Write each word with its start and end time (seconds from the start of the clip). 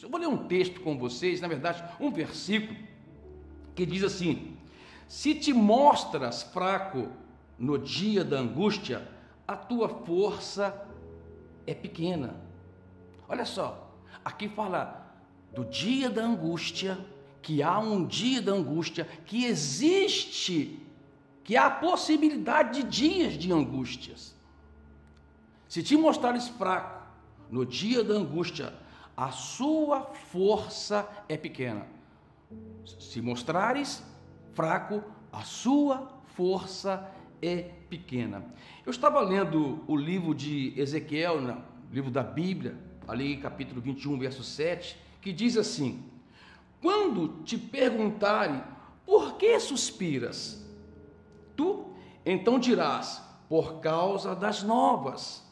Eu 0.00 0.08
vou 0.08 0.18
ler 0.18 0.28
um 0.28 0.46
texto 0.46 0.80
com 0.80 0.96
vocês, 0.96 1.40
na 1.40 1.48
verdade, 1.48 1.82
um 2.00 2.10
versículo 2.10 2.78
que 3.74 3.84
diz 3.84 4.02
assim: 4.02 4.56
Se 5.08 5.34
te 5.34 5.52
mostras 5.52 6.42
fraco 6.42 7.08
no 7.58 7.78
dia 7.78 8.24
da 8.24 8.38
angústia, 8.38 9.06
a 9.46 9.56
tua 9.56 9.88
força 9.88 10.88
é 11.66 11.74
pequena. 11.74 12.36
Olha 13.28 13.44
só, 13.44 13.92
aqui 14.24 14.48
fala 14.48 15.14
do 15.52 15.64
dia 15.64 16.08
da 16.08 16.24
angústia, 16.24 16.98
que 17.42 17.62
há 17.62 17.78
um 17.78 18.06
dia 18.06 18.40
da 18.40 18.52
angústia, 18.52 19.04
que 19.26 19.44
existe, 19.44 20.78
que 21.44 21.56
há 21.56 21.66
a 21.66 21.70
possibilidade 21.70 22.82
de 22.82 22.88
dias 22.88 23.34
de 23.34 23.52
angústias. 23.52 24.34
Se 25.68 25.82
te 25.82 25.96
mostrares 25.96 26.48
fraco 26.48 27.02
no 27.50 27.66
dia 27.66 28.02
da 28.02 28.14
angústia, 28.14 28.72
a 29.16 29.30
sua 29.30 30.02
força 30.02 31.08
é 31.28 31.36
pequena. 31.36 31.86
Se 32.98 33.20
mostrares 33.20 34.02
fraco, 34.54 35.02
a 35.32 35.42
sua 35.42 36.10
força 36.34 37.10
é 37.40 37.70
pequena. 37.88 38.44
Eu 38.84 38.90
estava 38.90 39.20
lendo 39.20 39.82
o 39.86 39.96
livro 39.96 40.34
de 40.34 40.72
Ezequiel, 40.76 41.40
no 41.40 41.62
livro 41.90 42.10
da 42.10 42.22
Bíblia, 42.22 42.76
ali 43.06 43.36
capítulo 43.36 43.80
21, 43.80 44.18
verso 44.18 44.42
7, 44.42 44.96
que 45.20 45.32
diz 45.32 45.56
assim: 45.56 46.02
Quando 46.80 47.42
te 47.44 47.58
perguntarem 47.58 48.62
por 49.04 49.36
que 49.36 49.58
suspiras, 49.60 50.64
tu 51.56 51.92
então 52.24 52.58
dirás, 52.58 53.22
por 53.48 53.80
causa 53.80 54.34
das 54.34 54.62
novas. 54.62 55.44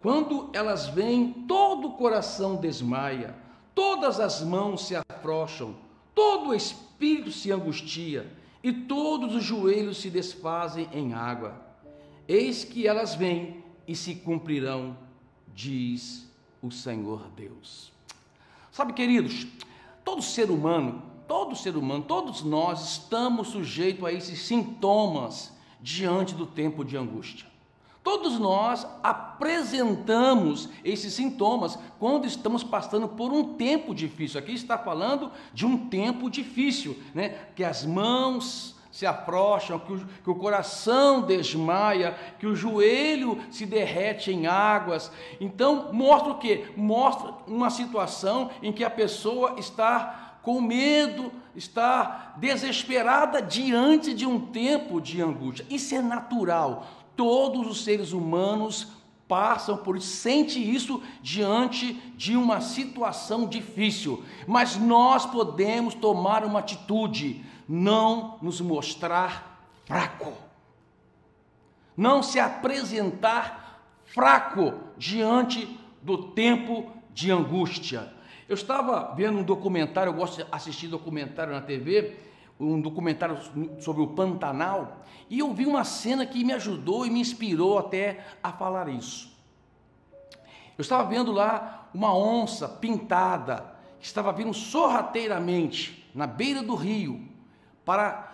Quando 0.00 0.48
elas 0.54 0.88
vêm, 0.88 1.30
todo 1.46 1.88
o 1.88 1.92
coração 1.92 2.56
desmaia, 2.56 3.34
todas 3.74 4.18
as 4.18 4.42
mãos 4.42 4.86
se 4.86 4.96
afrouxam, 4.96 5.76
todo 6.14 6.48
o 6.48 6.54
espírito 6.54 7.30
se 7.30 7.52
angustia 7.52 8.32
e 8.62 8.72
todos 8.72 9.34
os 9.34 9.44
joelhos 9.44 9.98
se 9.98 10.08
desfazem 10.08 10.88
em 10.94 11.12
água. 11.12 11.54
Eis 12.26 12.64
que 12.64 12.86
elas 12.86 13.14
vêm 13.14 13.62
e 13.86 13.94
se 13.94 14.14
cumprirão, 14.14 14.96
diz 15.54 16.26
o 16.62 16.70
Senhor 16.70 17.28
Deus. 17.36 17.92
Sabe, 18.72 18.94
queridos, 18.94 19.46
todo 20.02 20.22
ser 20.22 20.50
humano, 20.50 21.02
todo 21.28 21.54
ser 21.54 21.76
humano, 21.76 22.04
todos 22.04 22.42
nós 22.42 22.92
estamos 22.92 23.48
sujeitos 23.48 24.04
a 24.04 24.12
esses 24.12 24.40
sintomas 24.46 25.52
diante 25.78 26.34
do 26.34 26.46
tempo 26.46 26.84
de 26.84 26.96
angústia. 26.96 27.49
Todos 28.10 28.40
nós 28.40 28.84
apresentamos 29.04 30.68
esses 30.84 31.14
sintomas 31.14 31.78
quando 31.96 32.26
estamos 32.26 32.64
passando 32.64 33.06
por 33.06 33.32
um 33.32 33.54
tempo 33.54 33.94
difícil. 33.94 34.40
Aqui 34.40 34.52
está 34.52 34.76
falando 34.76 35.30
de 35.54 35.64
um 35.64 35.88
tempo 35.88 36.28
difícil, 36.28 36.98
né? 37.14 37.38
Que 37.54 37.62
as 37.62 37.86
mãos 37.86 38.74
se 38.90 39.06
afrouxam, 39.06 39.78
que 39.78 39.92
o, 39.92 40.06
que 40.24 40.28
o 40.28 40.34
coração 40.34 41.22
desmaia, 41.22 42.18
que 42.40 42.48
o 42.48 42.56
joelho 42.56 43.38
se 43.48 43.64
derrete 43.64 44.32
em 44.32 44.48
águas. 44.48 45.12
Então, 45.40 45.92
mostra 45.92 46.32
o 46.32 46.38
que? 46.40 46.64
Mostra 46.76 47.32
uma 47.46 47.70
situação 47.70 48.50
em 48.60 48.72
que 48.72 48.82
a 48.82 48.90
pessoa 48.90 49.54
está 49.56 50.30
com 50.42 50.60
medo, 50.60 51.30
está 51.54 52.34
desesperada 52.38 53.42
diante 53.42 54.14
de 54.14 54.26
um 54.26 54.40
tempo 54.40 55.00
de 55.00 55.20
angústia. 55.20 55.66
Isso 55.70 55.94
é 55.94 56.00
natural. 56.00 56.86
Todos 57.20 57.66
os 57.66 57.84
seres 57.84 58.12
humanos 58.14 58.88
passam 59.28 59.76
por 59.76 59.94
isso, 59.94 60.06
sente 60.06 60.58
isso 60.58 61.02
diante 61.20 61.92
de 62.16 62.34
uma 62.34 62.62
situação 62.62 63.46
difícil, 63.46 64.24
mas 64.46 64.78
nós 64.78 65.26
podemos 65.26 65.92
tomar 65.92 66.46
uma 66.46 66.60
atitude, 66.60 67.44
não 67.68 68.38
nos 68.40 68.58
mostrar 68.62 69.62
fraco, 69.84 70.32
não 71.94 72.22
se 72.22 72.40
apresentar 72.40 73.84
fraco 74.06 74.72
diante 74.96 75.78
do 76.00 76.30
tempo 76.30 76.90
de 77.12 77.30
angústia. 77.30 78.14
Eu 78.48 78.54
estava 78.54 79.14
vendo 79.14 79.40
um 79.40 79.44
documentário, 79.44 80.08
eu 80.08 80.16
gosto 80.16 80.42
de 80.42 80.46
assistir 80.50 80.88
documentário 80.88 81.52
na 81.52 81.60
TV, 81.60 82.16
um 82.60 82.80
documentário 82.80 83.38
sobre 83.80 84.02
o 84.02 84.08
Pantanal, 84.08 84.98
e 85.28 85.38
eu 85.38 85.52
vi 85.54 85.64
uma 85.64 85.82
cena 85.82 86.26
que 86.26 86.44
me 86.44 86.52
ajudou 86.52 87.06
e 87.06 87.10
me 87.10 87.20
inspirou 87.20 87.78
até 87.78 88.24
a 88.42 88.52
falar 88.52 88.88
isso. 88.88 89.30
Eu 90.76 90.82
estava 90.82 91.08
vendo 91.08 91.32
lá 91.32 91.88
uma 91.94 92.14
onça 92.14 92.68
pintada, 92.68 93.74
que 93.98 94.06
estava 94.06 94.32
vindo 94.32 94.52
sorrateiramente 94.52 96.10
na 96.14 96.26
beira 96.26 96.62
do 96.62 96.74
rio, 96.74 97.26
para 97.84 98.28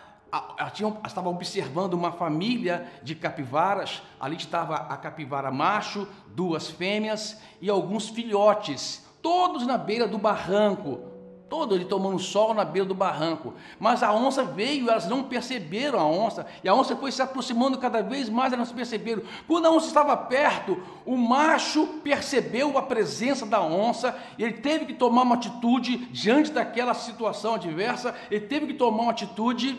estava 1.07 1.29
observando 1.31 1.95
uma 1.95 2.13
família 2.13 2.91
de 3.03 3.15
capivaras, 3.15 4.03
ali 4.21 4.37
estava 4.37 4.75
a 4.75 4.97
capivara 4.97 5.51
macho, 5.51 6.07
duas 6.35 6.69
fêmeas 6.69 7.41
e 7.61 7.71
alguns 7.71 8.09
filhotes, 8.09 9.07
todos 9.23 9.67
na 9.67 9.79
beira 9.79 10.07
do 10.07 10.19
barranco, 10.19 11.01
todo 11.49 11.75
ele 11.75 11.85
tomando 11.85 12.19
sol 12.19 12.53
na 12.55 12.65
beira 12.65 12.87
do 12.87 12.95
barranco. 12.95 13.55
Mas 13.79 14.03
a 14.03 14.13
onça 14.13 14.43
veio, 14.43 14.91
elas 14.91 15.07
não 15.07 15.23
perceberam 15.23 15.99
a 15.99 16.07
onça, 16.07 16.47
e 16.63 16.69
a 16.69 16.75
onça 16.75 16.97
foi 16.97 17.13
se 17.13 17.23
aproximando 17.23 17.79
cada 17.79 18.03
vez 18.03 18.29
mais, 18.29 18.53
elas 18.53 18.69
não 18.69 18.77
perceberam. 18.77 19.23
Quando 19.47 19.67
a 19.67 19.71
onça 19.71 19.87
estava 19.87 20.17
perto, 20.17 20.83
o 21.05 21.17
macho 21.17 21.87
percebeu 22.03 22.77
a 22.77 22.83
presença 22.83 23.47
da 23.47 23.63
onça, 23.63 24.17
e 24.39 24.45
ele 24.45 24.55
teve 24.55 24.87
que 24.87 24.95
tomar 24.95 25.23
uma 25.23 25.37
atitude 25.37 25.99
diante 26.07 26.51
daquela 26.51 26.95
situação 26.95 27.55
adversa, 27.55 28.15
ele 28.31 28.47
teve 28.47 28.69
que 28.69 28.75
tomar 28.75 29.03
uma 29.05 29.13
atitude, 29.13 29.79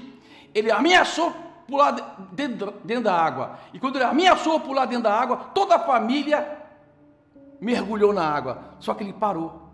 ele 0.53 0.71
ameaçou 0.71 1.33
pular 1.67 1.91
dentro, 2.31 2.73
dentro 2.85 3.03
da 3.03 3.13
água. 3.13 3.59
E 3.73 3.79
quando 3.79 3.97
ele 3.97 4.05
ameaçou 4.05 4.57
pular 4.61 4.85
dentro 4.85 5.03
da 5.03 5.13
água, 5.13 5.37
toda 5.53 5.75
a 5.75 5.79
família 5.79 6.59
mergulhou 7.59 8.13
na 8.13 8.25
água. 8.25 8.75
Só 8.79 8.93
que 8.93 9.03
ele 9.03 9.11
parou 9.11 9.67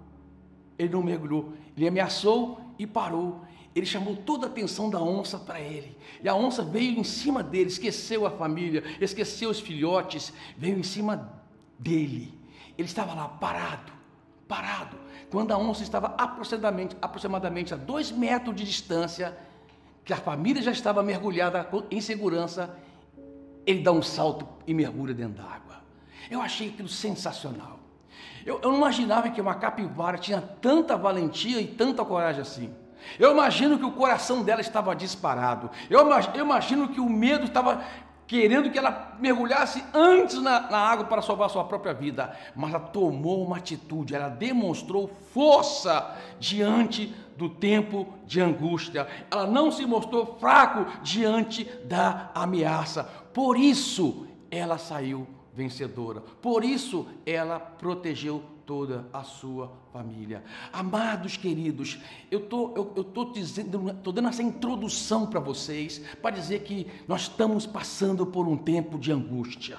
ele 0.77 0.91
não 0.91 1.01
mergulhou, 1.01 1.53
ele 1.75 1.88
ameaçou 1.88 2.59
e 2.78 2.85
parou. 2.85 3.41
Ele 3.75 3.85
chamou 3.85 4.16
toda 4.16 4.45
a 4.45 4.50
atenção 4.50 4.89
da 4.89 5.01
onça 5.01 5.39
para 5.39 5.59
ele. 5.59 5.97
E 6.23 6.29
a 6.29 6.35
onça 6.35 6.63
veio 6.63 7.00
em 7.00 7.03
cima 7.03 7.41
dele, 7.41 7.69
esqueceu 7.69 8.25
a 8.25 8.31
família, 8.31 8.84
esqueceu 9.01 9.50
os 9.50 9.59
filhotes, 9.59 10.31
veio 10.56 10.78
em 10.78 10.84
cima 10.84 11.41
dele. 11.79 12.38
Ele 12.78 12.88
estava 12.88 13.13
lá 13.16 13.28
parado, 13.28 13.91
parado. 14.47 14.97
Quando 15.31 15.51
a 15.51 15.57
onça 15.57 15.81
estava 15.81 16.13
aproximadamente, 16.17 16.95
aproximadamente 17.01 17.73
a 17.73 17.78
dois 17.78 18.11
metros 18.11 18.55
de 18.55 18.63
distância, 18.63 19.35
que 20.05 20.13
a 20.13 20.17
família 20.17 20.61
já 20.61 20.72
estava 20.72 21.01
mergulhada 21.01 21.67
em 21.90 22.00
segurança, 22.00 22.78
ele 23.66 23.81
dá 23.81 23.91
um 23.91 24.01
salto 24.01 24.47
e 24.67 24.73
mergulha 24.73 25.13
dentro 25.13 25.41
da 25.41 25.50
água. 25.50 25.81
Eu 26.29 26.41
achei 26.41 26.69
aquilo 26.69 26.90
sensacional. 26.90 27.79
Eu, 28.45 28.59
eu 28.61 28.72
não 28.72 28.78
imaginava 28.78 29.29
que 29.29 29.41
uma 29.41 29.56
capivara 29.56 30.17
tinha 30.17 30.41
tanta 30.41 30.97
valentia 30.97 31.61
e 31.61 31.67
tanta 31.67 32.03
coragem 32.03 32.41
assim. 32.41 32.73
Eu 33.19 33.31
imagino 33.31 33.78
que 33.78 33.85
o 33.85 33.91
coração 33.91 34.44
dela 34.44 34.61
estava 34.61 34.95
disparado. 34.95 35.69
Eu, 35.89 36.00
eu 36.34 36.45
imagino 36.45 36.89
que 36.89 37.00
o 37.00 37.09
medo 37.09 37.45
estava 37.45 37.84
querendo 38.25 38.72
que 38.72 38.78
ela 38.78 39.16
mergulhasse 39.19 39.84
antes 39.94 40.41
na, 40.41 40.61
na, 40.61 40.78
água 40.78 41.06
para 41.06 41.22
salvar 41.22 41.50
sua 41.50 41.66
própria 41.66 41.94
vida. 41.94 42.35
Mas 42.56 42.73
ela 42.73 42.79
tomou 42.79 43.45
uma 43.45 43.57
atitude, 43.57 44.16
ela 44.16 44.29
demonstrou 44.29 45.09
força 45.34 46.16
diante 46.40 47.13
do 47.38 47.50
tempo 47.50 48.07
de 48.25 48.41
angústia. 48.41 49.07
Ela 49.29 49.45
não 49.45 49.72
se 49.72 49.85
mostrou 49.85 50.38
fraco 50.40 50.85
diante 51.01 51.66
da 51.85 52.31
ameaça. 52.34 53.03
Por 53.34 53.57
isso, 53.57 54.28
ela 54.50 54.78
saiu 54.78 55.28
vencedora. 55.56 56.22
Por 56.41 56.64
isso 56.64 57.08
ela 57.25 57.59
protegeu 57.59 58.44
toda 58.66 59.06
a 59.12 59.24
sua 59.24 59.72
família. 59.91 60.44
Amados 60.72 61.38
queridos, 61.38 62.00
eu 62.32 62.41
tô, 62.41 62.73
eu, 62.76 62.91
eu 62.96 63.03
tô 63.03 63.26
dizendo, 63.26 63.94
tô 64.02 64.11
dando 64.11 64.29
essa 64.29 64.41
introdução 64.41 65.28
para 65.28 65.40
vocês 65.40 66.02
para 66.22 66.32
dizer 66.32 66.64
que 66.64 66.88
nós 67.08 67.23
estamos 67.23 67.66
passando 67.66 68.26
por 68.26 68.47
um 68.47 68.58
tempo 68.58 68.97
de 68.97 69.11
angústia. 69.11 69.78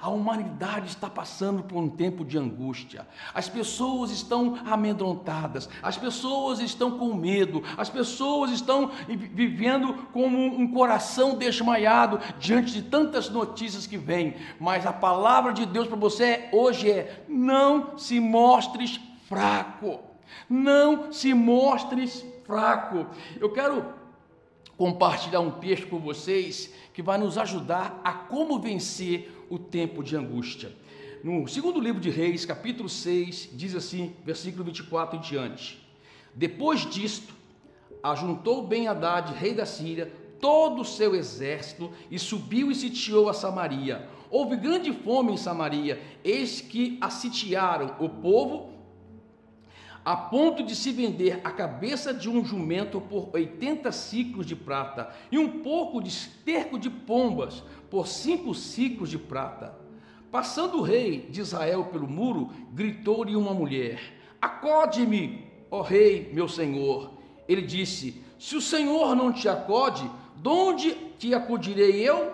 A 0.00 0.08
humanidade 0.08 0.88
está 0.88 1.08
passando 1.08 1.62
por 1.62 1.78
um 1.78 1.88
tempo 1.88 2.24
de 2.24 2.36
angústia. 2.36 3.06
As 3.32 3.48
pessoas 3.48 4.10
estão 4.10 4.58
amedrontadas, 4.66 5.68
as 5.82 5.96
pessoas 5.96 6.60
estão 6.60 6.98
com 6.98 7.14
medo, 7.14 7.62
as 7.76 7.88
pessoas 7.88 8.50
estão 8.50 8.90
vivendo 9.08 9.94
como 10.12 10.38
um 10.38 10.70
coração 10.72 11.36
desmaiado 11.36 12.20
diante 12.38 12.72
de 12.72 12.82
tantas 12.82 13.28
notícias 13.30 13.86
que 13.86 13.96
vêm. 13.96 14.34
Mas 14.58 14.86
a 14.86 14.92
palavra 14.92 15.52
de 15.52 15.66
Deus 15.66 15.88
para 15.88 15.96
você 15.96 16.48
hoje 16.52 16.90
é: 16.90 17.24
não 17.28 17.96
se 17.98 18.20
mostres 18.20 19.00
fraco. 19.26 20.00
Não 20.48 21.12
se 21.12 21.32
mostres 21.34 22.24
fraco. 22.44 23.06
Eu 23.40 23.52
quero 23.52 23.84
compartilhar 24.76 25.40
um 25.40 25.50
texto 25.50 25.88
com 25.88 25.98
vocês 25.98 26.72
que 26.94 27.02
vai 27.02 27.18
nos 27.18 27.36
ajudar 27.36 28.00
a 28.02 28.12
como 28.12 28.58
vencer 28.58 29.39
o 29.50 29.58
tempo 29.58 30.02
de 30.02 30.16
angústia. 30.16 30.72
no 31.22 31.46
segundo 31.48 31.80
livro 31.80 32.00
de 32.00 32.08
Reis, 32.08 32.46
capítulo 32.46 32.88
6, 32.88 33.50
diz 33.52 33.74
assim, 33.74 34.14
versículo 34.24 34.64
24 34.64 35.18
em 35.18 35.20
diante. 35.20 35.84
Depois 36.34 36.88
disto, 36.88 37.34
ajuntou 38.02 38.66
Ben 38.66 38.86
Haddad, 38.86 39.34
rei 39.34 39.52
da 39.52 39.66
Síria, 39.66 40.10
todo 40.40 40.80
o 40.80 40.84
seu 40.84 41.14
exército 41.14 41.90
e 42.10 42.18
subiu 42.18 42.70
e 42.70 42.74
sitiou 42.74 43.28
a 43.28 43.34
Samaria. 43.34 44.08
Houve 44.30 44.56
grande 44.56 44.92
fome 44.92 45.32
em 45.32 45.36
Samaria, 45.36 46.00
eis 46.24 46.60
que 46.60 46.96
a 47.00 47.10
sitiaram 47.10 47.96
o 47.98 48.08
povo 48.08 48.79
a 50.04 50.16
ponto 50.16 50.62
de 50.62 50.74
se 50.74 50.90
vender 50.90 51.40
a 51.44 51.50
cabeça 51.50 52.12
de 52.14 52.28
um 52.28 52.44
jumento 52.44 53.00
por 53.00 53.28
80 53.32 53.92
ciclos 53.92 54.46
de 54.46 54.56
prata 54.56 55.10
e 55.30 55.38
um 55.38 55.60
pouco 55.62 56.02
de 56.02 56.08
esterco 56.08 56.78
de 56.78 56.88
pombas 56.88 57.62
por 57.90 58.06
cinco 58.06 58.54
ciclos 58.54 59.10
de 59.10 59.18
prata. 59.18 59.78
Passando 60.30 60.78
o 60.78 60.82
rei 60.82 61.26
de 61.28 61.40
Israel 61.40 61.86
pelo 61.86 62.08
muro, 62.08 62.50
gritou-lhe 62.72 63.34
uma 63.34 63.52
mulher: 63.52 64.00
Acode-me, 64.40 65.44
ó 65.70 65.82
rei, 65.82 66.30
meu 66.32 66.48
senhor. 66.48 67.10
Ele 67.48 67.62
disse: 67.62 68.22
Se 68.38 68.56
o 68.56 68.60
senhor 68.60 69.14
não 69.14 69.32
te 69.32 69.48
acode, 69.48 70.08
de 70.36 70.48
onde 70.48 70.92
te 71.18 71.34
acudirei 71.34 72.08
eu? 72.08 72.32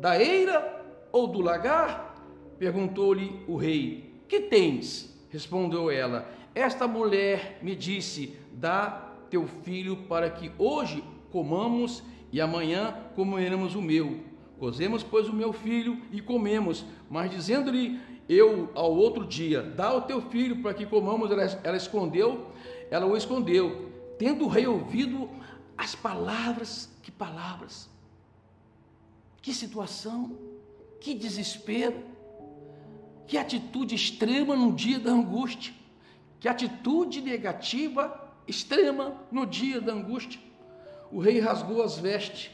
Da 0.00 0.20
eira 0.20 0.82
ou 1.12 1.26
do 1.26 1.40
lagar? 1.40 2.16
Perguntou-lhe 2.58 3.44
o 3.46 3.56
rei: 3.56 4.22
Que 4.26 4.40
tens? 4.40 5.14
Respondeu 5.30 5.90
ela: 5.90 6.26
Esta 6.54 6.86
mulher 6.86 7.58
me 7.60 7.74
disse: 7.74 8.36
Dá 8.52 9.12
teu 9.28 9.46
filho 9.46 9.96
para 10.08 10.30
que 10.30 10.52
hoje 10.56 11.02
comamos 11.30 12.02
e 12.30 12.40
amanhã 12.40 12.96
comeremos 13.16 13.74
o 13.74 13.82
meu. 13.82 14.20
Cozemos, 14.58 15.02
pois, 15.02 15.28
o 15.28 15.32
meu 15.32 15.52
filho 15.52 16.00
e 16.12 16.20
comemos. 16.20 16.84
Mas 17.10 17.30
dizendo-lhe 17.30 18.00
eu 18.28 18.70
ao 18.74 18.94
outro 18.94 19.26
dia: 19.26 19.62
Dá 19.62 19.92
o 19.92 20.02
teu 20.02 20.20
filho 20.20 20.62
para 20.62 20.72
que 20.72 20.86
comamos, 20.86 21.30
ela, 21.30 21.42
ela 21.64 21.76
escondeu, 21.76 22.50
ela 22.90 23.06
o 23.06 23.16
escondeu. 23.16 23.90
Tendo 24.16 24.44
o 24.44 24.48
rei 24.48 24.66
ouvido 24.66 25.28
as 25.76 25.94
palavras 25.94 26.88
que 27.02 27.10
palavras! 27.10 27.90
Que 29.42 29.52
situação! 29.52 30.38
Que 31.00 31.14
desespero! 31.14 32.02
Que 33.26 33.36
atitude 33.36 33.94
extrema 33.94 34.54
no 34.54 34.72
dia 34.72 35.00
da 35.00 35.10
angústia! 35.10 35.74
Que 36.44 36.48
atitude 36.50 37.22
negativa 37.22 38.30
extrema 38.46 39.16
no 39.32 39.46
dia 39.46 39.80
da 39.80 39.94
angústia! 39.94 40.38
O 41.10 41.18
rei 41.18 41.40
rasgou 41.40 41.82
as 41.82 41.96
vestes 41.98 42.50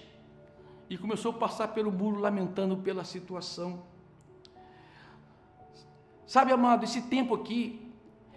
e 0.89 0.97
começou 0.97 1.33
a 1.33 1.35
passar 1.35 1.67
pelo 1.75 1.91
muro 1.91 2.21
lamentando 2.21 2.77
pela 2.77 3.03
situação. 3.03 3.83
Sabe, 6.25 6.53
amado, 6.53 6.85
esse 6.85 7.03
tempo 7.03 7.35
aqui 7.35 7.90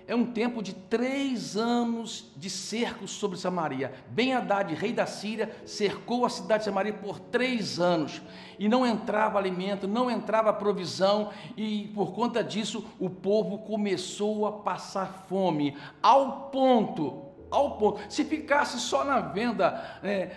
é 0.07 0.15
um 0.15 0.25
tempo 0.25 0.61
de 0.61 0.73
três 0.73 1.55
anos 1.55 2.31
de 2.35 2.50
cerco 2.50 3.07
sobre 3.07 3.38
Samaria. 3.38 3.94
Ben 4.09 4.33
Haddad, 4.33 4.73
rei 4.73 4.91
da 4.91 5.05
Síria, 5.05 5.55
cercou 5.65 6.25
a 6.25 6.29
cidade 6.29 6.59
de 6.59 6.65
Samaria 6.65 6.94
por 6.94 7.19
três 7.19 7.79
anos 7.79 8.21
e 8.59 8.67
não 8.67 8.85
entrava 8.85 9.38
alimento, 9.38 9.88
não 9.88 10.11
entrava 10.11 10.53
provisão, 10.53 11.31
e 11.55 11.91
por 11.95 12.13
conta 12.13 12.44
disso 12.44 12.85
o 13.00 13.09
povo 13.09 13.59
começou 13.59 14.45
a 14.45 14.51
passar 14.51 15.25
fome, 15.27 15.75
ao 16.01 16.50
ponto 16.50 17.33
ao 17.53 17.77
ponto. 17.77 18.01
Se 18.09 18.25
ficasse 18.25 18.79
só 18.79 19.03
na 19.03 19.19
venda 19.19 20.00
é, 20.03 20.31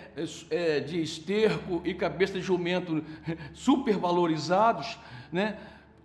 é, 0.51 0.79
de 0.79 1.01
esterco 1.01 1.81
e 1.83 1.95
cabeça 1.95 2.33
de 2.33 2.41
jumento 2.41 3.03
supervalorizados, 3.53 4.99
né? 5.31 5.57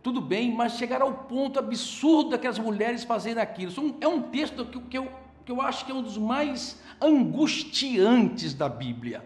Tudo 0.03 0.21
bem, 0.21 0.53
mas 0.53 0.77
chegar 0.77 1.01
ao 1.01 1.13
ponto 1.13 1.59
absurdo 1.59 2.39
que 2.39 2.47
as 2.47 2.59
mulheres 2.59 3.05
fazerem 3.05 3.43
aquilo. 3.43 3.73
É 4.01 4.09
um 4.09 4.23
texto 4.23 4.65
que, 4.67 4.81
que, 4.81 4.99
eu, 4.99 5.09
que 5.45 5.53
eu 5.53 5.61
acho 5.61 5.85
que 5.87 5.93
é 5.93 5.95
um 5.95 6.03
dos 6.03 6.19
mais 6.19 6.81
angustiantes 7.01 8.53
da 8.53 8.69
Bíblia, 8.69 9.25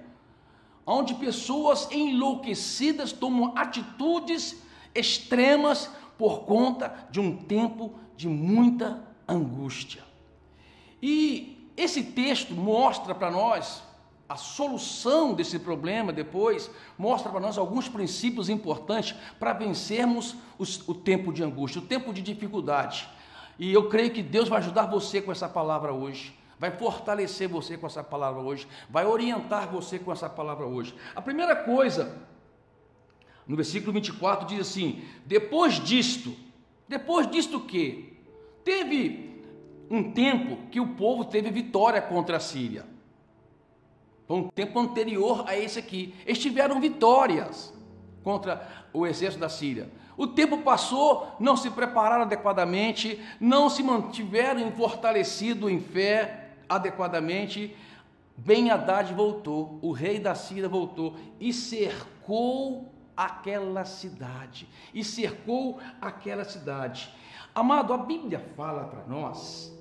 onde 0.86 1.14
pessoas 1.14 1.90
enlouquecidas 1.90 3.10
tomam 3.10 3.56
atitudes 3.56 4.62
extremas 4.94 5.90
por 6.18 6.40
conta 6.40 7.06
de 7.10 7.20
um 7.20 7.36
tempo 7.36 7.94
de 8.16 8.28
muita 8.28 9.02
angústia. 9.26 10.04
E 11.02 11.70
esse 11.76 12.02
texto 12.02 12.54
mostra 12.54 13.14
para 13.14 13.30
nós 13.30 13.82
a 14.28 14.36
solução 14.36 15.34
desse 15.34 15.58
problema 15.58 16.12
depois 16.12 16.70
mostra 16.98 17.30
para 17.30 17.40
nós 17.40 17.56
alguns 17.56 17.88
princípios 17.88 18.48
importantes 18.48 19.14
para 19.38 19.52
vencermos 19.52 20.34
os, 20.58 20.86
o 20.88 20.94
tempo 20.94 21.32
de 21.32 21.44
angústia, 21.44 21.80
o 21.80 21.84
tempo 21.84 22.12
de 22.12 22.22
dificuldade. 22.22 23.08
E 23.58 23.72
eu 23.72 23.88
creio 23.88 24.10
que 24.10 24.22
Deus 24.22 24.48
vai 24.48 24.58
ajudar 24.58 24.86
você 24.86 25.22
com 25.22 25.30
essa 25.30 25.48
palavra 25.48 25.92
hoje, 25.92 26.36
vai 26.58 26.70
fortalecer 26.72 27.48
você 27.48 27.76
com 27.76 27.86
essa 27.86 28.02
palavra 28.02 28.40
hoje, 28.40 28.66
vai 28.90 29.06
orientar 29.06 29.70
você 29.70 29.98
com 29.98 30.12
essa 30.12 30.28
palavra 30.28 30.66
hoje. 30.66 30.94
A 31.14 31.22
primeira 31.22 31.54
coisa, 31.54 32.18
no 33.46 33.54
versículo 33.54 33.92
24, 33.92 34.46
diz 34.48 34.60
assim: 34.60 35.04
depois 35.24 35.74
disto, 35.74 36.34
depois 36.88 37.30
disto 37.30 37.60
que? 37.60 38.16
Teve 38.64 39.44
um 39.88 40.10
tempo 40.12 40.68
que 40.68 40.80
o 40.80 40.94
povo 40.94 41.24
teve 41.24 41.50
vitória 41.50 42.02
contra 42.02 42.38
a 42.38 42.40
Síria. 42.40 42.95
Foi 44.26 44.36
um 44.36 44.48
tempo 44.48 44.78
anterior 44.78 45.44
a 45.46 45.56
esse 45.56 45.78
aqui. 45.78 46.14
Eles 46.26 46.38
tiveram 46.38 46.80
vitórias 46.80 47.72
contra 48.24 48.66
o 48.92 49.06
exército 49.06 49.40
da 49.40 49.48
Síria. 49.48 49.88
O 50.16 50.26
tempo 50.26 50.58
passou, 50.58 51.28
não 51.38 51.56
se 51.56 51.70
prepararam 51.70 52.22
adequadamente, 52.22 53.20
não 53.38 53.68
se 53.68 53.82
mantiveram 53.82 54.72
fortalecidos 54.72 55.70
em 55.70 55.78
fé 55.78 56.54
adequadamente. 56.68 57.76
Ben 58.36 58.70
Haddad 58.70 59.12
voltou, 59.14 59.78
o 59.80 59.92
rei 59.92 60.18
da 60.18 60.34
Síria 60.34 60.68
voltou 60.68 61.16
e 61.38 61.52
cercou 61.52 62.92
aquela 63.16 63.84
cidade. 63.84 64.66
E 64.92 65.04
cercou 65.04 65.78
aquela 66.00 66.44
cidade. 66.44 67.14
Amado, 67.54 67.92
a 67.92 67.98
Bíblia 67.98 68.44
fala 68.56 68.84
para 68.84 69.06
nós 69.06 69.72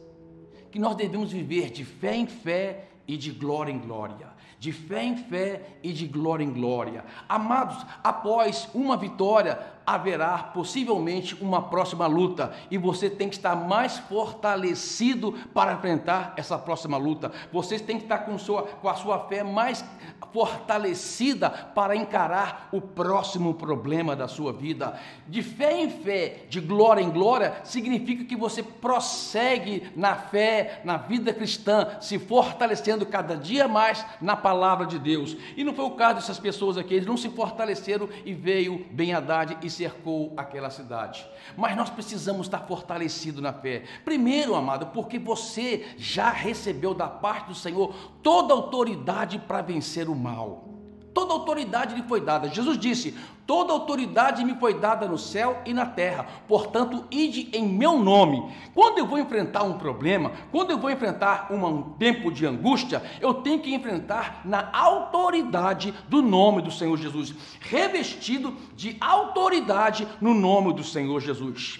que 0.71 0.79
nós 0.79 0.95
devemos 0.95 1.31
viver 1.31 1.71
de 1.71 1.83
fé 1.85 2.15
em 2.15 2.27
fé 2.27 2.89
e 3.07 3.17
de 3.17 3.31
glória 3.31 3.71
em 3.71 3.79
glória 3.79 4.35
de 4.65 4.71
fé 4.71 5.03
em 5.03 5.15
fé 5.15 5.61
e 5.83 5.91
de 5.91 6.07
glória 6.07 6.43
em 6.43 6.51
glória. 6.51 7.03
Amados, 7.27 7.85
após 8.03 8.67
uma 8.73 8.97
vitória, 8.97 9.59
haverá 9.85 10.39
possivelmente 10.39 11.35
uma 11.35 11.61
próxima 11.61 12.07
luta 12.07 12.51
e 12.71 12.77
você 12.77 13.07
tem 13.07 13.29
que 13.29 13.35
estar 13.35 13.55
mais 13.55 13.99
fortalecido 13.99 15.33
para 15.53 15.73
enfrentar 15.73 16.33
essa 16.37 16.57
próxima 16.57 16.97
luta. 16.97 17.31
Você 17.53 17.77
tem 17.77 17.97
que 17.97 18.05
estar 18.05 18.19
com, 18.19 18.37
sua, 18.39 18.63
com 18.63 18.89
a 18.89 18.95
sua 18.95 19.19
fé 19.27 19.43
mais 19.43 19.85
fortalecida 20.33 21.49
para 21.49 21.95
encarar 21.95 22.69
o 22.71 22.81
próximo 22.81 23.53
problema 23.53 24.15
da 24.15 24.27
sua 24.27 24.51
vida. 24.51 24.99
De 25.27 25.43
fé 25.43 25.79
em 25.79 25.89
fé, 25.89 26.45
de 26.49 26.59
glória 26.59 27.01
em 27.01 27.11
glória, 27.11 27.61
significa 27.63 28.25
que 28.25 28.35
você 28.35 28.63
prossegue 28.63 29.91
na 29.95 30.15
fé, 30.15 30.81
na 30.83 30.97
vida 30.97 31.31
cristã, 31.31 31.97
se 32.01 32.17
fortalecendo 32.17 32.94
cada 33.03 33.35
dia 33.35 33.67
mais 33.67 34.05
na 34.21 34.35
palavra 34.35 34.85
de 34.85 34.99
Deus. 34.99 35.35
E 35.57 35.63
não 35.63 35.73
foi 35.73 35.85
o 35.85 35.95
caso 35.95 36.15
dessas 36.15 36.37
pessoas 36.37 36.77
aqui, 36.77 36.93
eles 36.93 37.07
não 37.07 37.17
se 37.17 37.29
fortaleceram 37.29 38.07
e 38.23 38.31
veio 38.31 38.85
Ben 38.91 39.13
Haddad 39.13 39.57
e 39.63 39.69
cercou 39.71 40.31
aquela 40.37 40.69
cidade. 40.69 41.27
Mas 41.57 41.75
nós 41.75 41.89
precisamos 41.89 42.45
estar 42.45 42.59
fortalecidos 42.59 43.41
na 43.41 43.51
fé. 43.51 43.85
Primeiro, 44.03 44.53
amado, 44.53 44.87
porque 44.87 45.17
você 45.17 45.87
já 45.97 46.29
recebeu 46.29 46.93
da 46.93 47.07
parte 47.07 47.47
do 47.47 47.55
Senhor 47.55 47.95
toda 48.21 48.53
autoridade 48.53 49.39
para 49.39 49.63
vencer 49.63 50.07
o 50.07 50.15
mal. 50.15 50.74
Toda 51.15 51.31
autoridade 51.31 51.95
lhe 51.95 52.03
foi 52.03 52.19
dada. 52.19 52.49
Jesus 52.49 52.77
disse: 52.77 53.15
Toda 53.47 53.71
autoridade 53.71 54.43
me 54.43 54.53
foi 54.55 54.73
dada 54.73 55.07
no 55.07 55.17
céu 55.17 55.61
e 55.65 55.73
na 55.73 55.85
terra. 55.85 56.27
Portanto, 56.45 57.05
ide 57.09 57.49
em 57.53 57.65
meu 57.65 57.97
nome. 57.97 58.53
Quando 58.73 58.97
eu 58.97 59.07
vou 59.07 59.17
enfrentar 59.17 59.63
um 59.63 59.77
problema, 59.77 60.33
quando 60.51 60.71
eu 60.71 60.77
vou 60.77 60.91
enfrentar 60.91 61.47
um 61.53 61.83
tempo 61.93 62.29
de 62.29 62.45
angústia, 62.45 63.01
eu 63.21 63.33
tenho 63.35 63.61
que 63.61 63.73
enfrentar 63.73 64.41
na 64.43 64.69
autoridade 64.73 65.93
do 66.09 66.21
nome 66.21 66.61
do 66.61 66.69
Senhor 66.69 66.97
Jesus, 66.97 67.33
revestido 67.61 68.53
de 68.75 68.97
autoridade 68.99 70.05
no 70.19 70.33
nome 70.33 70.73
do 70.73 70.83
Senhor 70.83 71.21
Jesus. 71.21 71.79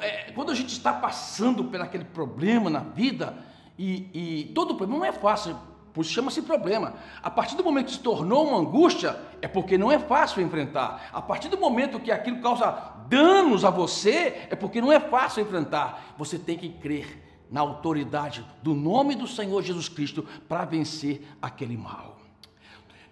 É, 0.00 0.30
quando 0.32 0.52
a 0.52 0.54
gente 0.54 0.72
está 0.72 0.92
passando 0.92 1.64
por 1.64 1.80
aquele 1.80 2.04
problema 2.04 2.68
na 2.68 2.80
vida, 2.80 3.34
e, 3.78 4.10
e 4.12 4.52
todo 4.54 4.74
problema 4.74 4.98
não 4.98 5.06
é 5.06 5.12
fácil 5.12 5.56
por 5.92 6.02
isso 6.02 6.12
chama-se 6.12 6.40
problema. 6.42 6.94
A 7.22 7.30
partir 7.30 7.54
do 7.54 7.62
momento 7.62 7.86
que 7.86 7.92
se 7.92 8.00
tornou 8.00 8.48
uma 8.48 8.58
angústia, 8.58 9.18
é 9.42 9.48
porque 9.48 9.76
não 9.76 9.92
é 9.92 9.98
fácil 9.98 10.42
enfrentar. 10.42 11.10
A 11.12 11.20
partir 11.20 11.48
do 11.48 11.58
momento 11.58 12.00
que 12.00 12.10
aquilo 12.10 12.40
causa 12.40 12.70
danos 13.08 13.64
a 13.64 13.70
você, 13.70 14.46
é 14.48 14.56
porque 14.56 14.80
não 14.80 14.90
é 14.90 14.98
fácil 14.98 15.42
enfrentar. 15.42 16.14
Você 16.16 16.38
tem 16.38 16.56
que 16.56 16.70
crer 16.70 17.22
na 17.50 17.60
autoridade 17.60 18.44
do 18.62 18.74
nome 18.74 19.14
do 19.14 19.26
Senhor 19.26 19.62
Jesus 19.62 19.88
Cristo 19.88 20.26
para 20.48 20.64
vencer 20.64 21.22
aquele 21.40 21.76
mal. 21.76 22.16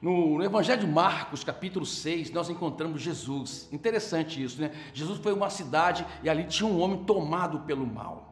No, 0.00 0.38
no, 0.38 0.42
Evangelho 0.42 0.80
de 0.80 0.86
Marcos, 0.86 1.44
capítulo 1.44 1.84
6, 1.84 2.30
nós 2.30 2.48
encontramos 2.48 3.02
Jesus. 3.02 3.68
Interessante 3.70 4.42
isso, 4.42 4.58
né? 4.58 4.70
Jesus 4.94 5.18
foi 5.18 5.34
uma 5.34 5.50
cidade 5.50 6.06
e 6.22 6.30
ali 6.30 6.44
tinha 6.44 6.66
um 6.66 6.80
homem 6.80 7.04
tomado 7.04 7.60
pelo 7.60 7.86
mal. 7.86 8.29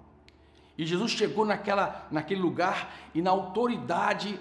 E 0.79 0.87
Jesus 0.87 1.11
chegou 1.11 1.45
naquela, 1.45 2.07
naquele 2.09 2.41
lugar 2.41 2.95
e 3.13 3.21
na 3.21 3.31
autoridade 3.31 4.39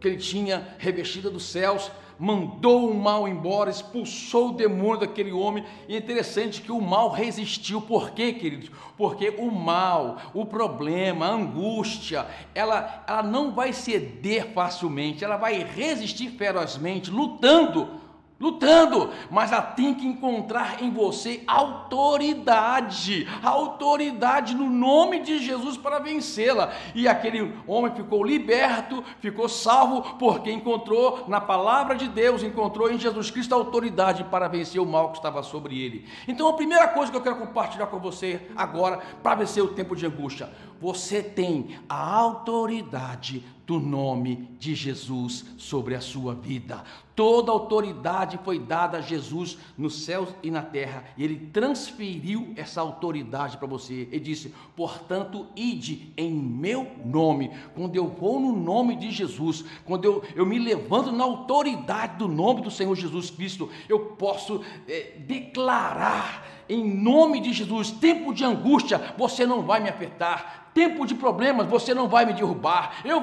que 0.00 0.08
ele 0.08 0.16
tinha 0.16 0.74
revestida 0.78 1.30
dos 1.30 1.44
céus, 1.44 1.90
mandou 2.18 2.90
o 2.90 2.94
mal 2.94 3.28
embora, 3.28 3.70
expulsou 3.70 4.50
o 4.50 4.52
demônio 4.52 5.00
daquele 5.00 5.32
homem. 5.32 5.64
E 5.88 5.94
é 5.94 5.98
interessante 5.98 6.62
que 6.62 6.72
o 6.72 6.80
mal 6.80 7.10
resistiu. 7.10 7.80
Por 7.80 8.12
quê, 8.12 8.32
queridos? 8.32 8.70
Porque 8.96 9.30
o 9.36 9.50
mal, 9.50 10.18
o 10.32 10.46
problema, 10.46 11.26
a 11.26 11.32
angústia, 11.32 12.26
ela, 12.54 13.04
ela 13.06 13.22
não 13.22 13.52
vai 13.52 13.72
ceder 13.72 14.52
facilmente, 14.52 15.24
ela 15.24 15.36
vai 15.36 15.62
resistir 15.62 16.30
ferozmente, 16.30 17.10
lutando 17.10 18.03
lutando, 18.38 19.10
mas 19.30 19.52
ela 19.52 19.62
tem 19.62 19.94
que 19.94 20.06
encontrar 20.06 20.82
em 20.82 20.90
você 20.90 21.42
autoridade, 21.46 23.28
autoridade 23.42 24.54
no 24.54 24.68
nome 24.68 25.20
de 25.20 25.38
Jesus 25.38 25.76
para 25.76 25.98
vencê-la. 25.98 26.72
E 26.94 27.06
aquele 27.06 27.54
homem 27.66 27.94
ficou 27.94 28.24
liberto, 28.24 29.04
ficou 29.20 29.48
salvo, 29.48 30.16
porque 30.18 30.50
encontrou 30.50 31.24
na 31.28 31.40
palavra 31.40 31.94
de 31.94 32.08
Deus, 32.08 32.42
encontrou 32.42 32.90
em 32.90 32.98
Jesus 32.98 33.30
Cristo 33.30 33.54
a 33.54 33.58
autoridade 33.58 34.24
para 34.24 34.48
vencer 34.48 34.80
o 34.80 34.86
mal 34.86 35.10
que 35.10 35.18
estava 35.18 35.42
sobre 35.42 35.80
ele. 35.80 36.06
Então, 36.26 36.48
a 36.48 36.54
primeira 36.54 36.88
coisa 36.88 37.10
que 37.10 37.16
eu 37.16 37.22
quero 37.22 37.36
compartilhar 37.36 37.86
com 37.86 37.98
você 37.98 38.48
agora, 38.56 38.98
para 39.22 39.36
vencer 39.36 39.62
o 39.62 39.68
tempo 39.68 39.94
de 39.94 40.06
angústia, 40.06 40.50
você 40.80 41.22
tem 41.22 41.78
a 41.88 42.14
autoridade 42.16 43.44
do 43.66 43.80
nome 43.80 44.48
de 44.58 44.74
Jesus 44.74 45.44
sobre 45.56 45.94
a 45.94 46.00
sua 46.00 46.34
vida. 46.34 46.84
Toda 47.14 47.52
autoridade 47.52 48.40
foi 48.44 48.58
dada 48.58 48.98
a 48.98 49.00
Jesus 49.00 49.56
nos 49.78 50.04
céus 50.04 50.28
e 50.42 50.50
na 50.50 50.62
terra, 50.62 51.04
e 51.16 51.22
ele 51.22 51.48
transferiu 51.52 52.52
essa 52.56 52.80
autoridade 52.80 53.56
para 53.56 53.68
você. 53.68 54.08
Ele 54.10 54.20
disse: 54.20 54.52
portanto, 54.74 55.46
ide 55.54 56.12
em 56.16 56.32
meu 56.32 56.90
nome. 57.04 57.52
Quando 57.74 57.94
eu 57.94 58.08
vou 58.08 58.40
no 58.40 58.54
nome 58.54 58.96
de 58.96 59.12
Jesus, 59.12 59.64
quando 59.84 60.04
eu, 60.04 60.24
eu 60.34 60.44
me 60.44 60.58
levanto 60.58 61.12
na 61.12 61.22
autoridade 61.22 62.18
do 62.18 62.26
nome 62.26 62.62
do 62.62 62.70
Senhor 62.70 62.94
Jesus 62.96 63.30
Cristo, 63.30 63.70
eu 63.88 64.00
posso 64.16 64.60
é, 64.88 65.16
declarar 65.18 66.44
em 66.68 66.84
nome 66.84 67.40
de 67.40 67.52
Jesus: 67.52 67.90
tempo 67.90 68.32
de 68.32 68.44
angústia, 68.44 69.14
você 69.16 69.46
não 69.46 69.62
vai 69.62 69.80
me 69.80 69.88
afetar 69.88 70.64
Tempo 70.74 71.06
de 71.06 71.14
problemas, 71.14 71.68
você 71.68 71.94
não 71.94 72.08
vai 72.08 72.26
me 72.26 72.32
derrubar. 72.32 73.00
Eu 73.04 73.22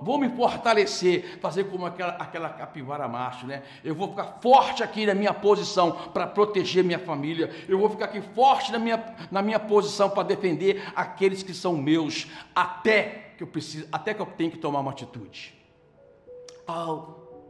vou 0.00 0.18
me 0.18 0.28
fortalecer, 0.28 1.40
fazer 1.40 1.64
como 1.64 1.84
aquela, 1.84 2.12
aquela 2.12 2.48
capivara 2.48 3.08
macho, 3.08 3.44
né? 3.44 3.64
Eu 3.82 3.92
vou 3.92 4.10
ficar 4.10 4.38
forte 4.40 4.80
aqui 4.80 5.04
na 5.04 5.12
minha 5.12 5.34
posição 5.34 5.90
para 5.90 6.28
proteger 6.28 6.84
minha 6.84 7.00
família. 7.00 7.50
Eu 7.68 7.76
vou 7.76 7.90
ficar 7.90 8.04
aqui 8.04 8.20
forte 8.20 8.70
na 8.70 8.78
minha, 8.78 9.04
na 9.32 9.42
minha 9.42 9.58
posição 9.58 10.08
para 10.08 10.22
defender 10.22 10.80
aqueles 10.94 11.42
que 11.42 11.52
são 11.52 11.76
meus, 11.76 12.28
até 12.54 13.32
que 13.36 13.42
eu 13.42 13.48
preciso, 13.48 13.88
até 13.90 14.14
que 14.14 14.22
eu 14.22 14.26
tenho 14.26 14.52
que 14.52 14.58
tomar 14.58 14.78
uma 14.78 14.92
atitude. 14.92 15.58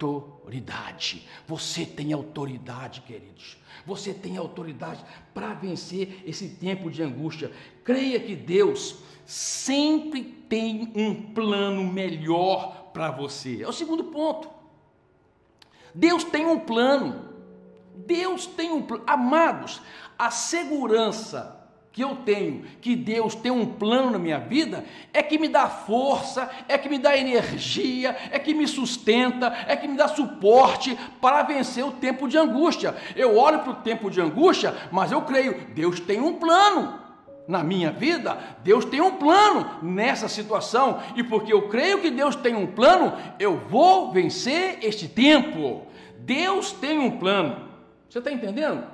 Autoridade. 0.00 1.28
Você 1.47 1.85
tem 1.85 2.12
autoridade, 2.12 3.02
queridos. 3.02 3.59
Você 3.85 4.14
tem 4.14 4.38
autoridade 4.38 5.04
para 5.35 5.52
vencer 5.52 6.23
esse 6.26 6.49
tempo 6.49 6.90
de 6.90 7.02
angústia. 7.02 7.52
Creia 7.85 8.19
que 8.19 8.35
Deus 8.35 8.97
sempre 9.26 10.25
tem 10.25 10.90
um 10.95 11.33
plano 11.35 11.85
melhor 11.85 12.90
para 12.95 13.11
você. 13.11 13.62
É 13.62 13.69
o 13.69 13.73
segundo 13.73 14.04
ponto. 14.04 14.49
Deus 15.95 16.25
tem 16.25 16.47
um 16.47 16.61
plano. 16.61 17.28
Deus 17.95 18.47
tem 18.47 18.73
um 18.73 18.83
plano. 18.83 19.04
Amados, 19.07 19.83
a 20.19 20.30
segurança 20.30 21.60
que 21.93 22.03
eu 22.03 22.17
tenho, 22.17 22.65
que 22.81 22.95
Deus 22.95 23.35
tem 23.35 23.51
um 23.51 23.67
plano 23.67 24.13
na 24.13 24.19
minha 24.19 24.39
vida, 24.39 24.85
é 25.13 25.23
que 25.23 25.39
me 25.39 25.49
dá 25.49 25.69
força, 25.69 26.49
é 26.69 26.79
que 26.79 26.89
me 26.89 26.99
dá 26.99 27.17
energia, 27.17 28.17
é 28.31 28.39
que 28.39 28.55
me 28.55 28.67
sustenta, 28.69 29.53
é 29.67 29.75
que 29.75 29.89
me 29.89 29.97
dá 29.97 30.07
suporte 30.07 30.97
para 31.21 31.43
vencer 31.43 31.85
o 31.85 31.91
tempo 31.91 32.29
de 32.29 32.39
angústia. 32.39 32.95
Eu 33.17 33.37
olho 33.37 33.61
para 33.61 33.73
o 33.73 33.77
tempo 33.77 34.09
de 34.09 34.21
angústia, 34.21 34.75
mas 34.93 35.11
eu 35.11 35.23
creio, 35.23 35.67
Deus 35.75 35.99
tem 35.99 36.21
um 36.21 36.35
plano 36.35 37.01
na 37.49 37.65
minha 37.65 37.91
vida, 37.91 38.39
Deus 38.63 38.85
tem 38.85 39.01
um 39.01 39.17
plano 39.17 39.83
nessa 39.83 40.29
situação, 40.29 41.01
e 41.17 41.25
porque 41.25 41.53
eu 41.53 41.69
creio 41.69 42.01
que 42.01 42.11
Deus 42.11 42.37
tem 42.37 42.55
um 42.55 42.69
plano, 42.69 43.13
eu 43.41 43.57
vou 43.69 44.13
vencer 44.13 44.79
este 44.83 45.09
tempo. 45.09 45.83
Deus 46.21 46.71
tem 46.71 47.01
um 47.01 47.19
plano. 47.19 47.69
Você 48.09 48.21
está 48.21 48.31
entendendo? 48.31 48.85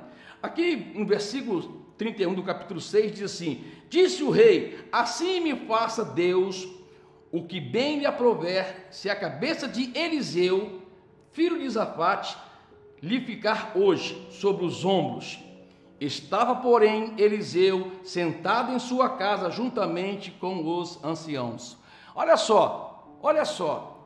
Aqui 0.43 0.93
no 0.95 1.05
versículo 1.05 1.86
31 1.99 2.35
do 2.35 2.43
capítulo 2.43 2.81
6 2.81 3.13
diz 3.13 3.23
assim: 3.23 3.65
Disse 3.89 4.23
o 4.23 4.31
rei: 4.31 4.79
Assim 4.93 5.41
me 5.41 5.55
faça 5.67 6.05
Deus 6.05 6.69
o 7.33 7.45
que 7.45 7.61
bem 7.61 7.99
lhe 7.99 8.07
aprover, 8.07 8.87
se 8.91 9.11
a 9.11 9.17
cabeça 9.17 9.67
de 9.67 9.97
Eliseu, 9.99 10.83
filho 11.33 11.59
de 11.59 11.69
Zafate, 11.69 12.37
lhe 13.03 13.21
ficar 13.21 13.73
hoje 13.75 14.27
sobre 14.31 14.65
os 14.65 14.85
ombros 14.85 15.47
Estava, 16.01 16.57
porém, 16.57 17.15
Eliseu 17.17 17.91
sentado 18.05 18.73
em 18.73 18.79
sua 18.79 19.11
casa 19.11 19.51
juntamente 19.51 20.31
com 20.31 20.79
os 20.79 21.03
anciãos. 21.03 21.77
Olha 22.15 22.37
só, 22.37 23.19
olha 23.23 23.45
só. 23.47 23.99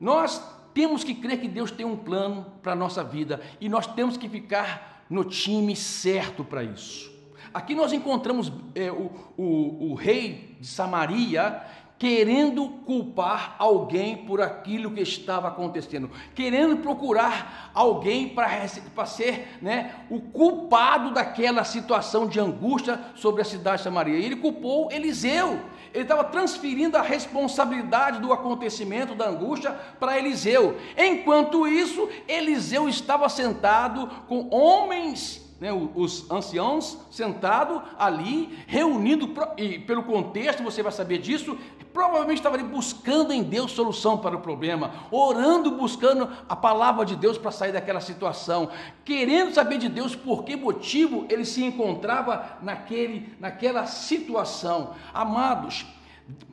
Nós 0.00 0.40
temos 0.72 1.02
que 1.02 1.14
crer 1.14 1.40
que 1.40 1.48
Deus 1.48 1.70
tem 1.72 1.84
um 1.84 1.96
plano 1.96 2.46
para 2.62 2.72
a 2.72 2.76
nossa 2.76 3.02
vida 3.02 3.40
e 3.60 3.68
nós 3.68 3.86
temos 3.86 4.16
que 4.16 4.28
ficar 4.28 5.04
no 5.10 5.24
time 5.24 5.74
certo 5.74 6.44
para 6.44 6.62
isso. 6.62 7.12
Aqui 7.54 7.72
nós 7.72 7.92
encontramos 7.92 8.52
é, 8.74 8.90
o, 8.90 9.12
o, 9.38 9.92
o 9.92 9.94
rei 9.94 10.56
de 10.60 10.66
Samaria 10.66 11.62
querendo 11.96 12.68
culpar 12.84 13.54
alguém 13.58 14.26
por 14.26 14.40
aquilo 14.42 14.90
que 14.90 15.00
estava 15.00 15.46
acontecendo, 15.46 16.10
querendo 16.34 16.78
procurar 16.78 17.70
alguém 17.72 18.28
para 18.28 19.06
ser 19.06 19.56
né, 19.62 19.94
o 20.10 20.20
culpado 20.20 21.14
daquela 21.14 21.62
situação 21.62 22.26
de 22.26 22.40
angústia 22.40 23.00
sobre 23.14 23.42
a 23.42 23.44
cidade 23.44 23.78
de 23.78 23.84
Samaria. 23.84 24.18
Ele 24.18 24.36
culpou 24.36 24.90
Eliseu. 24.90 25.60
Ele 25.92 26.02
estava 26.02 26.24
transferindo 26.24 26.98
a 26.98 27.02
responsabilidade 27.02 28.18
do 28.18 28.32
acontecimento 28.32 29.14
da 29.14 29.28
angústia 29.28 29.70
para 30.00 30.18
Eliseu. 30.18 30.76
Enquanto 30.98 31.68
isso, 31.68 32.08
Eliseu 32.26 32.88
estava 32.88 33.28
sentado 33.28 34.08
com 34.26 34.48
homens 34.52 35.43
né, 35.60 35.72
os 35.72 36.30
anciãos 36.30 36.98
sentados 37.10 37.80
ali, 37.98 38.58
reunindo, 38.66 39.32
e 39.56 39.78
pelo 39.78 40.02
contexto 40.02 40.62
você 40.62 40.82
vai 40.82 40.92
saber 40.92 41.18
disso, 41.18 41.56
provavelmente 41.92 42.38
estava 42.38 42.56
ali 42.56 42.64
buscando 42.64 43.32
em 43.32 43.42
Deus 43.42 43.70
solução 43.70 44.18
para 44.18 44.36
o 44.36 44.40
problema, 44.40 44.90
orando, 45.12 45.70
buscando 45.70 46.28
a 46.48 46.56
palavra 46.56 47.04
de 47.04 47.14
Deus 47.14 47.38
para 47.38 47.52
sair 47.52 47.70
daquela 47.70 48.00
situação, 48.00 48.68
querendo 49.04 49.54
saber 49.54 49.78
de 49.78 49.88
Deus 49.88 50.16
por 50.16 50.42
que 50.42 50.56
motivo 50.56 51.24
ele 51.30 51.44
se 51.44 51.62
encontrava 51.62 52.58
naquele, 52.60 53.32
naquela 53.38 53.86
situação. 53.86 54.94
Amados, 55.14 55.86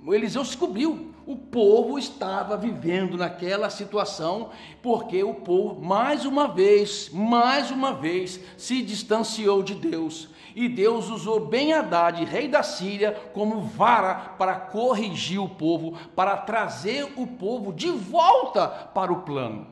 Eliseu 0.07 0.43
descobriu, 0.43 1.13
o 1.25 1.35
povo 1.35 1.97
estava 1.97 2.57
vivendo 2.57 3.17
naquela 3.17 3.69
situação, 3.69 4.49
porque 4.81 5.23
o 5.23 5.35
povo, 5.35 5.81
mais 5.81 6.25
uma 6.25 6.47
vez, 6.47 7.09
mais 7.13 7.71
uma 7.71 7.93
vez, 7.93 8.39
se 8.57 8.81
distanciou 8.81 9.61
de 9.63 9.75
Deus. 9.75 10.29
E 10.55 10.67
Deus 10.67 11.09
usou 11.09 11.45
Ben 11.45 11.71
Haddad, 11.71 12.25
rei 12.25 12.47
da 12.47 12.63
Síria, 12.63 13.13
como 13.33 13.61
vara 13.61 14.15
para 14.37 14.55
corrigir 14.55 15.39
o 15.39 15.47
povo, 15.47 15.97
para 16.15 16.35
trazer 16.35 17.13
o 17.15 17.25
povo 17.25 17.71
de 17.71 17.89
volta 17.89 18.67
para 18.67 19.13
o 19.13 19.21
plano, 19.21 19.67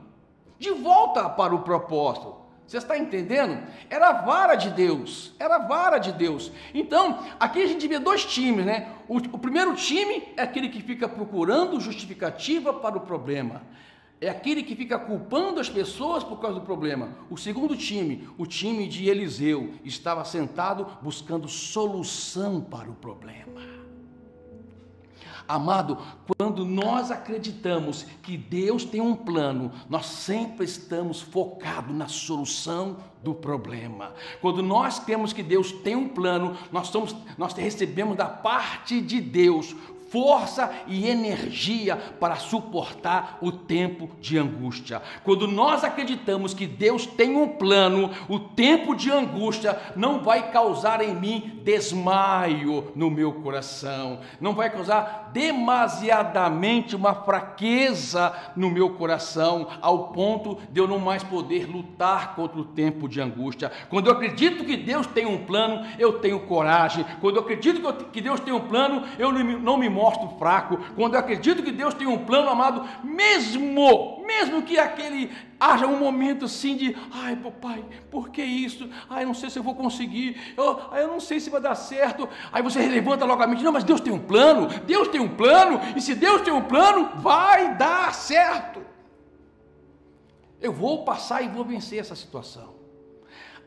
de 0.57 0.71
volta 0.71 1.27
para 1.27 1.53
o 1.53 1.63
propósito. 1.63 2.35
Você 2.69 2.77
está 2.77 2.95
entendendo? 2.95 3.63
Era 3.89 4.09
a 4.09 4.21
vara 4.21 4.53
de 4.53 4.69
Deus, 4.69 5.33
era 5.39 5.55
a 5.55 5.67
vara 5.67 5.97
de 5.97 6.11
Deus. 6.11 6.51
Então, 6.71 7.25
aqui 7.39 7.63
a 7.63 7.65
gente 7.65 7.87
vê 7.87 7.97
dois 7.97 8.23
times, 8.23 8.63
né? 8.63 8.93
O, 9.07 9.17
o, 9.17 9.39
primeiro 9.39 9.73
time 9.73 10.25
é 10.37 10.43
aquele 10.43 10.69
que 10.69 10.79
fica 10.79 11.09
procurando 11.09 11.81
justificativa 11.81 12.71
para 12.71 12.95
o 12.95 13.01
problema. 13.01 13.63
É 14.21 14.29
aquele 14.29 14.61
que 14.61 14.75
fica 14.75 14.99
culpando 14.99 15.59
as 15.59 15.67
pessoas 15.67 16.23
por 16.23 16.39
causa 16.39 16.59
do 16.59 16.65
problema. 16.65 17.17
O 17.27 17.37
segundo 17.37 17.75
time, 17.75 18.29
o 18.37 18.45
time 18.45 18.87
de 18.87 19.09
Eliseu, 19.09 19.73
estava 19.83 20.23
sentado 20.23 20.85
buscando 21.01 21.47
solução 21.47 22.61
para 22.61 22.87
o 22.87 22.93
problema. 22.93 23.78
Amado, 25.49 25.97
quando 26.37 26.63
nós 26.63 27.09
acreditamos 27.09 28.05
que 28.21 28.37
Deus 28.37 28.85
tem 28.85 29.01
um 29.01 29.15
plano, 29.15 29.71
nós 29.89 30.05
sempre 30.05 30.63
estamos 30.63 31.21
focados 31.21 31.91
na 31.95 32.07
solução 32.07 32.97
do 33.23 33.33
problema. 33.33 34.13
Quando 34.41 34.61
nós 34.61 34.99
temos 34.99 35.33
que 35.33 35.41
Deus 35.41 35.71
tem 35.71 35.95
um 35.95 36.07
plano, 36.07 36.55
nós, 36.71 36.89
somos, 36.89 37.15
nós 37.35 37.53
recebemos 37.53 38.15
da 38.15 38.27
parte 38.27 39.01
de 39.01 39.19
Deus 39.19 39.75
força 40.09 40.71
e 40.87 41.07
energia 41.07 41.95
para 41.95 42.35
suportar 42.35 43.37
o 43.41 43.51
tempo 43.51 44.09
de 44.19 44.37
angústia. 44.37 45.01
Quando 45.23 45.47
nós 45.47 45.83
acreditamos 45.83 46.53
que 46.53 46.67
Deus 46.67 47.05
tem 47.05 47.35
um 47.35 47.47
plano, 47.47 48.09
o 48.27 48.39
tempo 48.39 48.95
de 48.95 49.11
angústia 49.11 49.79
não 49.95 50.23
vai 50.23 50.51
causar 50.51 51.01
em 51.01 51.15
mim 51.15 51.61
desmaio 51.63 52.91
no 52.95 53.09
meu 53.09 53.33
coração, 53.33 54.19
não 54.41 54.53
vai 54.53 54.69
causar 54.69 55.28
demasiadamente 55.31 56.95
uma 56.95 57.13
fraqueza 57.13 58.33
no 58.55 58.69
meu 58.69 58.91
coração, 58.91 59.67
ao 59.81 60.09
ponto 60.09 60.57
de 60.71 60.79
eu 60.79 60.87
não 60.87 60.99
mais 60.99 61.23
poder 61.23 61.65
lutar 61.65 62.35
contra 62.35 62.59
o 62.59 62.65
tempo 62.65 63.07
de 63.07 63.21
angústia. 63.21 63.71
Quando 63.89 64.07
eu 64.07 64.13
acredito 64.13 64.63
que 64.63 64.77
Deus 64.77 65.07
tem 65.07 65.25
um 65.25 65.45
plano, 65.45 65.85
eu 65.97 66.19
tenho 66.19 66.39
coragem. 66.41 67.05
Quando 67.21 67.37
eu 67.37 67.41
acredito 67.41 67.81
que 68.11 68.21
Deus 68.21 68.39
tem 68.39 68.53
um 68.53 68.67
plano, 68.67 69.03
eu 69.17 69.31
não 69.31 69.77
me 69.77 69.89
mostro 69.89 70.37
fraco, 70.37 70.77
quando 70.95 71.13
eu 71.13 71.19
acredito 71.19 71.63
que 71.63 71.71
Deus 71.71 71.93
tem 71.93 72.07
um 72.07 72.25
plano, 72.25 72.49
amado, 72.49 72.83
mesmo, 73.03 74.18
mesmo 74.29 74.61
que 74.61 74.77
aquele 74.77 75.31
haja 75.59 75.87
um 75.87 75.97
momento 75.97 76.45
assim 76.45 76.75
de, 76.77 76.95
ai 77.11 77.35
papai, 77.35 77.83
por 78.11 78.29
que 78.29 78.43
isso? 78.43 78.87
Ai, 79.09 79.25
não 79.25 79.33
sei 79.33 79.49
se 79.49 79.57
eu 79.57 79.63
vou 79.63 79.73
conseguir, 79.73 80.53
eu, 80.55 80.79
eu 80.93 81.07
não 81.07 81.19
sei 81.19 81.39
se 81.39 81.49
vai 81.49 81.59
dar 81.59 81.75
certo. 81.75 82.29
Aí 82.51 82.61
você 82.61 82.79
levanta 82.87 83.25
logo 83.25 83.41
a 83.41 83.47
mente, 83.47 83.63
não, 83.63 83.71
mas 83.71 83.83
Deus 83.83 83.99
tem 83.99 84.13
um 84.13 84.19
plano, 84.19 84.67
Deus 84.85 85.07
tem 85.07 85.19
um 85.19 85.35
plano, 85.35 85.79
e 85.97 86.01
se 86.01 86.13
Deus 86.13 86.41
tem 86.41 86.53
um 86.53 86.61
plano, 86.61 87.09
vai 87.15 87.75
dar 87.75 88.13
certo. 88.13 88.85
Eu 90.61 90.71
vou 90.71 91.03
passar 91.03 91.41
e 91.41 91.47
vou 91.47 91.65
vencer 91.65 91.99
essa 91.99 92.15
situação. 92.15 92.75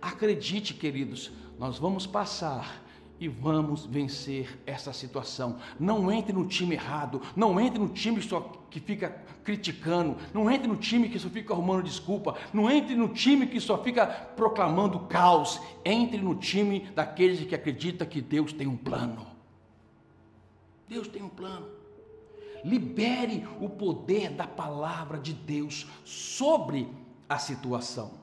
Acredite, 0.01 0.75
queridos, 0.75 1.33
nós 1.59 1.79
vamos 1.79 2.07
passar 2.07 2.83
e 3.23 3.29
vamos 3.29 3.87
vencer 3.87 4.61
essa 4.67 4.93
situação. 4.93 5.57
Não 5.79 6.11
entre 6.11 6.33
no 6.33 6.45
time 6.45 6.75
errado, 6.75 7.23
não 7.37 7.61
entre 7.61 7.79
no 7.79 7.89
time 7.89 8.21
só 8.21 8.41
que 8.69 8.81
fica 8.81 9.11
criticando, 9.45 10.17
não 10.35 10.51
entre 10.51 10.67
no 10.67 10.75
time 10.75 11.09
que 11.09 11.21
só 11.21 11.29
fica 11.29 11.55
arrumando 11.55 11.85
desculpa, 11.85 12.37
não 12.53 12.69
entre 12.69 12.97
no 12.97 13.07
time 13.09 13.47
que 13.47 13.61
só 13.61 13.81
fica 13.81 14.07
proclamando 14.07 14.99
caos. 15.07 15.61
Entre 15.85 16.19
no 16.19 16.35
time 16.35 16.81
daqueles 16.97 17.47
que 17.47 17.55
acreditam 17.55 18.09
que 18.09 18.21
Deus 18.21 18.53
tem 18.53 18.67
um 18.67 18.77
plano. 18.77 19.25
Deus 20.89 21.07
tem 21.07 21.23
um 21.23 21.29
plano. 21.29 21.69
Libere 22.65 23.47
o 23.61 23.69
poder 23.69 24.31
da 24.31 24.49
palavra 24.49 25.17
de 25.17 25.33
Deus 25.33 25.87
sobre 26.05 26.89
a 27.29 27.39
situação. 27.39 28.15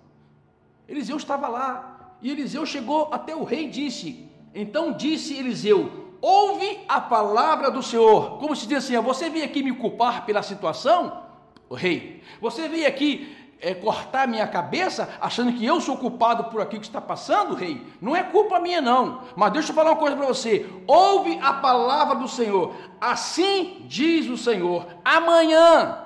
Eliseu 0.90 1.16
estava 1.16 1.48
lá 1.48 2.18
e 2.22 2.30
Eliseu 2.30 2.66
chegou 2.66 3.14
até 3.14 3.34
o 3.34 3.46
rei 3.46 3.68
e 3.68 3.72
disse: 3.72 4.29
então 4.54 4.92
disse 4.92 5.38
Eliseu: 5.38 6.16
Ouve 6.22 6.80
a 6.88 7.00
palavra 7.00 7.72
do 7.72 7.82
Senhor. 7.82 8.38
Como 8.40 8.56
se 8.56 8.68
diz 8.68 8.80
assim: 8.80 9.00
Você 9.00 9.30
veio 9.30 9.46
aqui 9.46 9.64
me 9.64 9.74
culpar 9.74 10.26
pela 10.26 10.44
situação, 10.44 11.24
o 11.70 11.76
rei? 11.76 12.22
Você 12.42 12.68
veio 12.68 12.88
aqui 12.88 13.36
é, 13.62 13.74
cortar 13.74 14.28
minha 14.28 14.48
cabeça, 14.48 15.10
achando 15.22 15.54
que 15.54 15.66
eu 15.66 15.80
sou 15.80 15.98
culpado 15.98 16.46
por 16.46 16.62
aquilo 16.62 16.82
que 16.82 16.88
está 16.88 17.02
passando, 17.02 17.56
rei? 17.56 17.86
Não 18.02 18.16
é 18.16 18.24
culpa 18.24 18.60
minha, 18.60 18.82
não. 18.82 19.22
Mas 19.36 19.54
deixa 19.54 19.72
eu 19.72 19.76
falar 19.76 19.92
uma 19.92 20.00
coisa 20.00 20.16
para 20.16 20.26
você: 20.26 20.70
ouve 20.88 21.40
a 21.42 21.54
palavra 21.54 22.16
do 22.16 22.28
Senhor. 22.28 22.74
Assim 23.00 23.86
diz 23.88 24.28
o 24.30 24.38
Senhor: 24.38 24.88
amanhã. 25.04 26.06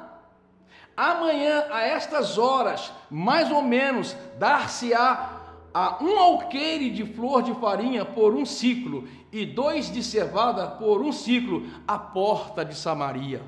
Amanhã, 0.96 1.66
a 1.72 1.82
estas 1.82 2.38
horas, 2.38 2.94
mais 3.10 3.50
ou 3.52 3.64
menos, 3.64 4.16
dar-se-á 4.38 5.43
a 5.74 6.04
um 6.04 6.20
alqueire 6.20 6.92
de 6.92 7.06
flor 7.06 7.42
de 7.42 7.54
farinha 7.56 8.06
por 8.06 8.36
um 8.36 8.46
ciclo 8.46 9.08
e 9.32 9.46
dois 9.46 9.92
de 9.92 10.04
cevada 10.04 10.68
por 10.68 11.02
um 11.02 11.12
ciclo 11.12 11.66
à 11.88 11.98
porta 11.98 12.64
de 12.64 12.76
Samaria. 12.76 13.42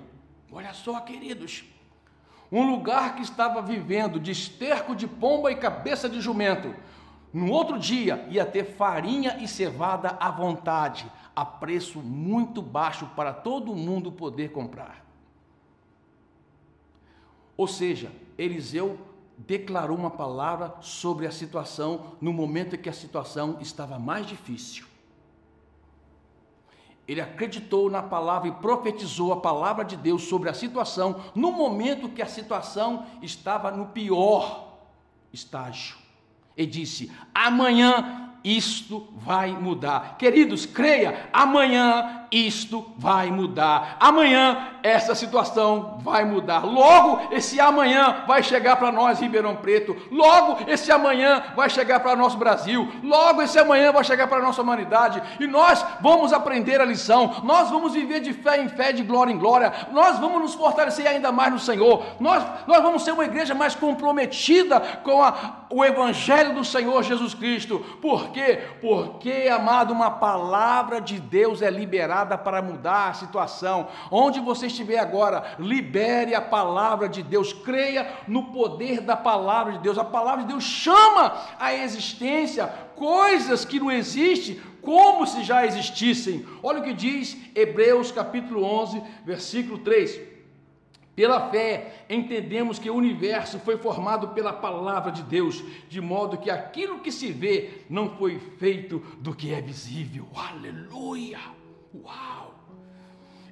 Olha 0.51 0.73
só, 0.73 0.99
queridos, 1.01 1.63
um 2.51 2.65
lugar 2.71 3.15
que 3.15 3.21
estava 3.21 3.61
vivendo 3.61 4.19
de 4.19 4.31
esterco 4.31 4.95
de 4.95 5.07
pomba 5.07 5.51
e 5.51 5.55
cabeça 5.55 6.09
de 6.09 6.19
jumento. 6.19 6.73
No 7.31 7.51
outro 7.51 7.77
dia 7.77 8.25
ia 8.31 8.45
ter 8.45 8.63
farinha 8.63 9.37
e 9.41 9.47
cevada 9.47 10.17
à 10.19 10.31
vontade, 10.31 11.05
a 11.35 11.45
preço 11.45 11.99
muito 11.99 12.61
baixo 12.61 13.05
para 13.15 13.33
todo 13.33 13.75
mundo 13.75 14.11
poder 14.11 14.51
comprar. 14.51 15.05
Ou 17.57 17.67
seja, 17.67 18.11
Eliseu 18.37 18.97
declarou 19.37 19.97
uma 19.97 20.11
palavra 20.11 20.75
sobre 20.81 21.27
a 21.27 21.31
situação 21.31 22.15
no 22.21 22.31
momento 22.31 22.75
em 22.75 22.79
que 22.79 22.89
a 22.89 22.93
situação 22.93 23.57
estava 23.59 23.99
mais 23.99 24.25
difícil. 24.25 24.85
Ele 27.07 27.21
acreditou 27.21 27.89
na 27.89 28.01
palavra 28.01 28.47
e 28.47 28.51
profetizou 28.53 29.31
a 29.31 29.39
palavra 29.39 29.85
de 29.85 29.95
Deus 29.95 30.23
sobre 30.23 30.49
a 30.49 30.53
situação 30.53 31.21
no 31.35 31.51
momento 31.51 32.09
que 32.09 32.21
a 32.21 32.27
situação 32.27 33.05
estava 33.21 33.69
no 33.69 33.87
pior 33.87 34.79
estágio. 35.31 35.97
E 36.57 36.65
disse: 36.65 37.11
Amanhã 37.33 38.31
isto 38.43 39.07
vai 39.13 39.51
mudar. 39.51 40.17
Queridos, 40.17 40.65
creia, 40.65 41.29
amanhã 41.33 42.24
isto 42.35 42.85
vai 42.97 43.31
mudar. 43.31 43.95
Amanhã 43.97 44.71
essa 44.83 45.15
situação 45.15 45.99
vai 46.01 46.25
mudar. 46.25 46.65
Logo 46.65 47.33
esse 47.33 47.59
amanhã 47.61 48.23
vai 48.27 48.43
chegar 48.43 48.75
para 48.75 48.91
nós 48.91 49.21
Ribeirão 49.21 49.55
Preto. 49.55 49.95
Logo 50.11 50.69
esse 50.69 50.91
amanhã 50.91 51.41
vai 51.55 51.69
chegar 51.69 52.01
para 52.01 52.15
nosso 52.15 52.37
Brasil. 52.37 52.91
Logo 53.01 53.41
esse 53.41 53.57
amanhã 53.57 53.93
vai 53.93 54.03
chegar 54.03 54.27
para 54.27 54.39
a 54.39 54.41
nossa 54.41 54.61
humanidade 54.61 55.23
e 55.39 55.47
nós 55.47 55.83
vamos 56.01 56.33
aprender 56.33 56.81
a 56.81 56.85
lição. 56.85 57.41
Nós 57.43 57.69
vamos 57.69 57.93
viver 57.93 58.19
de 58.19 58.33
fé 58.33 58.61
em 58.61 58.67
fé, 58.67 58.91
de 58.91 59.01
glória 59.01 59.31
em 59.31 59.37
glória. 59.37 59.71
Nós 59.91 60.19
vamos 60.19 60.41
nos 60.41 60.53
fortalecer 60.55 61.07
ainda 61.07 61.31
mais 61.31 61.53
no 61.53 61.59
Senhor. 61.59 62.03
Nós 62.19 62.43
nós 62.67 62.81
vamos 62.81 63.03
ser 63.03 63.11
uma 63.11 63.25
igreja 63.25 63.55
mais 63.55 63.75
comprometida 63.75 64.79
com 65.03 65.23
a, 65.23 65.65
o 65.69 65.85
evangelho 65.85 66.53
do 66.53 66.65
Senhor 66.65 67.01
Jesus 67.01 67.33
Cristo. 67.33 67.79
Por 68.01 68.29
quê? 68.29 68.59
Porque, 68.81 69.49
amado, 69.51 69.93
uma 69.93 70.11
palavra 70.11 70.99
de 70.99 71.19
Deus 71.19 71.61
é 71.61 71.69
liberada 71.69 72.24
para 72.37 72.61
mudar 72.61 73.09
a 73.09 73.13
situação. 73.13 73.87
Onde 74.09 74.39
você 74.39 74.67
estiver 74.67 74.97
agora, 74.97 75.55
libere 75.59 76.33
a 76.33 76.41
palavra 76.41 77.07
de 77.07 77.21
Deus, 77.21 77.53
creia 77.53 78.09
no 78.27 78.45
poder 78.45 79.01
da 79.01 79.15
palavra 79.15 79.73
de 79.73 79.79
Deus. 79.79 79.97
A 79.97 80.03
palavra 80.03 80.43
de 80.43 80.49
Deus 80.49 80.63
chama 80.63 81.35
a 81.59 81.73
existência 81.73 82.67
coisas 82.95 83.65
que 83.65 83.79
não 83.79 83.91
existem 83.91 84.59
como 84.81 85.25
se 85.25 85.43
já 85.43 85.65
existissem. 85.65 86.45
Olha 86.61 86.79
o 86.79 86.83
que 86.83 86.93
diz 86.93 87.35
Hebreus 87.55 88.11
capítulo 88.11 88.63
11, 88.63 89.01
versículo 89.25 89.79
3. 89.79 90.35
Pela 91.15 91.49
fé, 91.49 92.05
entendemos 92.09 92.77
que 92.77 92.89
o 92.89 92.95
universo 92.95 93.57
foi 93.59 93.77
formado 93.77 94.29
pela 94.29 94.51
palavra 94.51 95.11
de 95.11 95.23
Deus, 95.23 95.63
de 95.87 96.01
modo 96.01 96.37
que 96.37 96.49
aquilo 96.49 96.99
que 96.99 97.11
se 97.11 97.31
vê 97.31 97.85
não 97.89 98.17
foi 98.17 98.37
feito 98.37 98.99
do 99.19 99.33
que 99.33 99.53
é 99.53 99.61
visível. 99.61 100.27
Aleluia! 100.35 101.39
Uau! 102.03 102.55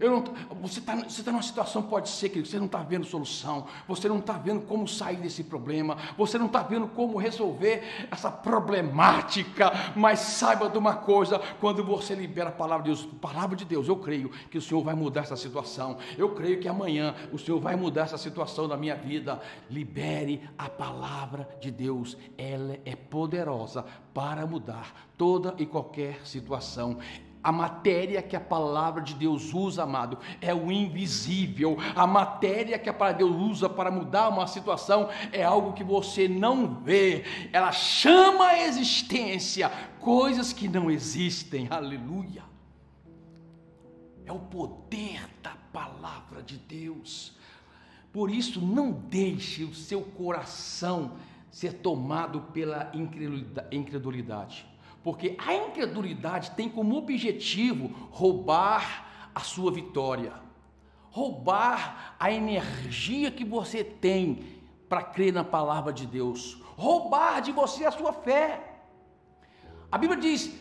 Não, 0.09 0.23
você 0.61 0.79
está 0.79 0.95
tá 0.95 1.31
numa 1.31 1.41
situação, 1.41 1.83
pode 1.83 2.09
ser, 2.09 2.29
que 2.29 2.39
você 2.39 2.57
não 2.57 2.65
está 2.65 2.79
vendo 2.79 3.05
solução, 3.05 3.67
você 3.87 4.09
não 4.09 4.19
está 4.19 4.33
vendo 4.33 4.61
como 4.61 4.87
sair 4.87 5.17
desse 5.17 5.43
problema, 5.43 5.97
você 6.17 6.37
não 6.37 6.47
está 6.47 6.61
vendo 6.61 6.87
como 6.87 7.17
resolver 7.17 8.07
essa 8.11 8.29
problemática, 8.29 9.71
mas 9.95 10.19
saiba 10.19 10.69
de 10.69 10.77
uma 10.77 10.95
coisa: 10.95 11.39
quando 11.59 11.83
você 11.83 12.15
libera 12.15 12.49
a 12.49 12.53
palavra 12.53 12.83
de 12.83 12.89
Deus, 12.89 13.05
palavra 13.21 13.55
de 13.55 13.65
Deus, 13.65 13.87
eu 13.87 13.95
creio 13.95 14.29
que 14.29 14.57
o 14.57 14.61
Senhor 14.61 14.83
vai 14.83 14.95
mudar 14.95 15.21
essa 15.21 15.37
situação, 15.37 15.97
eu 16.17 16.33
creio 16.33 16.59
que 16.59 16.67
amanhã 16.67 17.15
o 17.31 17.37
Senhor 17.37 17.59
vai 17.59 17.75
mudar 17.75 18.03
essa 18.03 18.17
situação 18.17 18.67
da 18.67 18.75
minha 18.75 18.95
vida. 18.95 19.39
Libere 19.69 20.41
a 20.57 20.69
palavra 20.69 21.47
de 21.61 21.71
Deus, 21.71 22.17
ela 22.37 22.77
é 22.83 22.95
poderosa 22.95 23.85
para 24.13 24.45
mudar 24.45 25.07
toda 25.17 25.55
e 25.57 25.65
qualquer 25.65 26.25
situação. 26.25 26.97
A 27.43 27.51
matéria 27.51 28.21
que 28.21 28.37
a 28.37 28.39
palavra 28.39 29.01
de 29.01 29.13
Deus 29.13 29.53
usa, 29.53 29.83
amado, 29.83 30.17
é 30.39 30.53
o 30.53 30.71
invisível. 30.71 31.77
A 31.93 32.07
matéria 32.07 32.79
que 32.79 32.89
a 32.89 32.93
palavra 32.93 33.21
de 33.21 33.29
Deus 33.29 33.41
usa 33.41 33.67
para 33.69 33.91
mudar 33.91 34.29
uma 34.29 34.47
situação 34.47 35.09
é 35.31 35.43
algo 35.43 35.73
que 35.73 35.83
você 35.83 36.27
não 36.27 36.75
vê. 36.75 37.25
Ela 37.51 37.73
chama 37.73 38.47
a 38.47 38.59
existência 38.61 39.69
coisas 39.99 40.53
que 40.53 40.69
não 40.69 40.89
existem. 40.89 41.67
Aleluia. 41.69 42.43
É 44.25 44.31
o 44.31 44.39
poder 44.39 45.27
da 45.41 45.57
palavra 45.73 46.41
de 46.41 46.57
Deus. 46.57 47.37
Por 48.13 48.31
isso, 48.31 48.61
não 48.61 48.89
deixe 48.91 49.65
o 49.65 49.73
seu 49.73 50.01
coração 50.01 51.17
ser 51.51 51.73
tomado 51.73 52.39
pela 52.53 52.89
incredulidade 53.69 54.72
porque 55.03 55.35
a 55.37 55.53
incredulidade 55.53 56.51
tem 56.51 56.69
como 56.69 56.95
objetivo 56.95 57.91
roubar 58.09 59.29
a 59.35 59.41
sua 59.41 59.71
vitória, 59.71 60.33
roubar 61.09 62.15
a 62.19 62.31
energia 62.31 63.29
que 63.29 63.43
você 63.43 63.83
tem 63.83 64.45
para 64.87 65.03
crer 65.03 65.33
na 65.33 65.43
palavra 65.43 65.91
de 65.91 66.05
Deus, 66.05 66.61
roubar 66.75 67.41
de 67.41 67.51
você 67.51 67.85
a 67.85 67.91
sua 67.91 68.13
fé. 68.13 68.81
A 69.91 69.97
Bíblia 69.97 70.19
diz, 70.19 70.51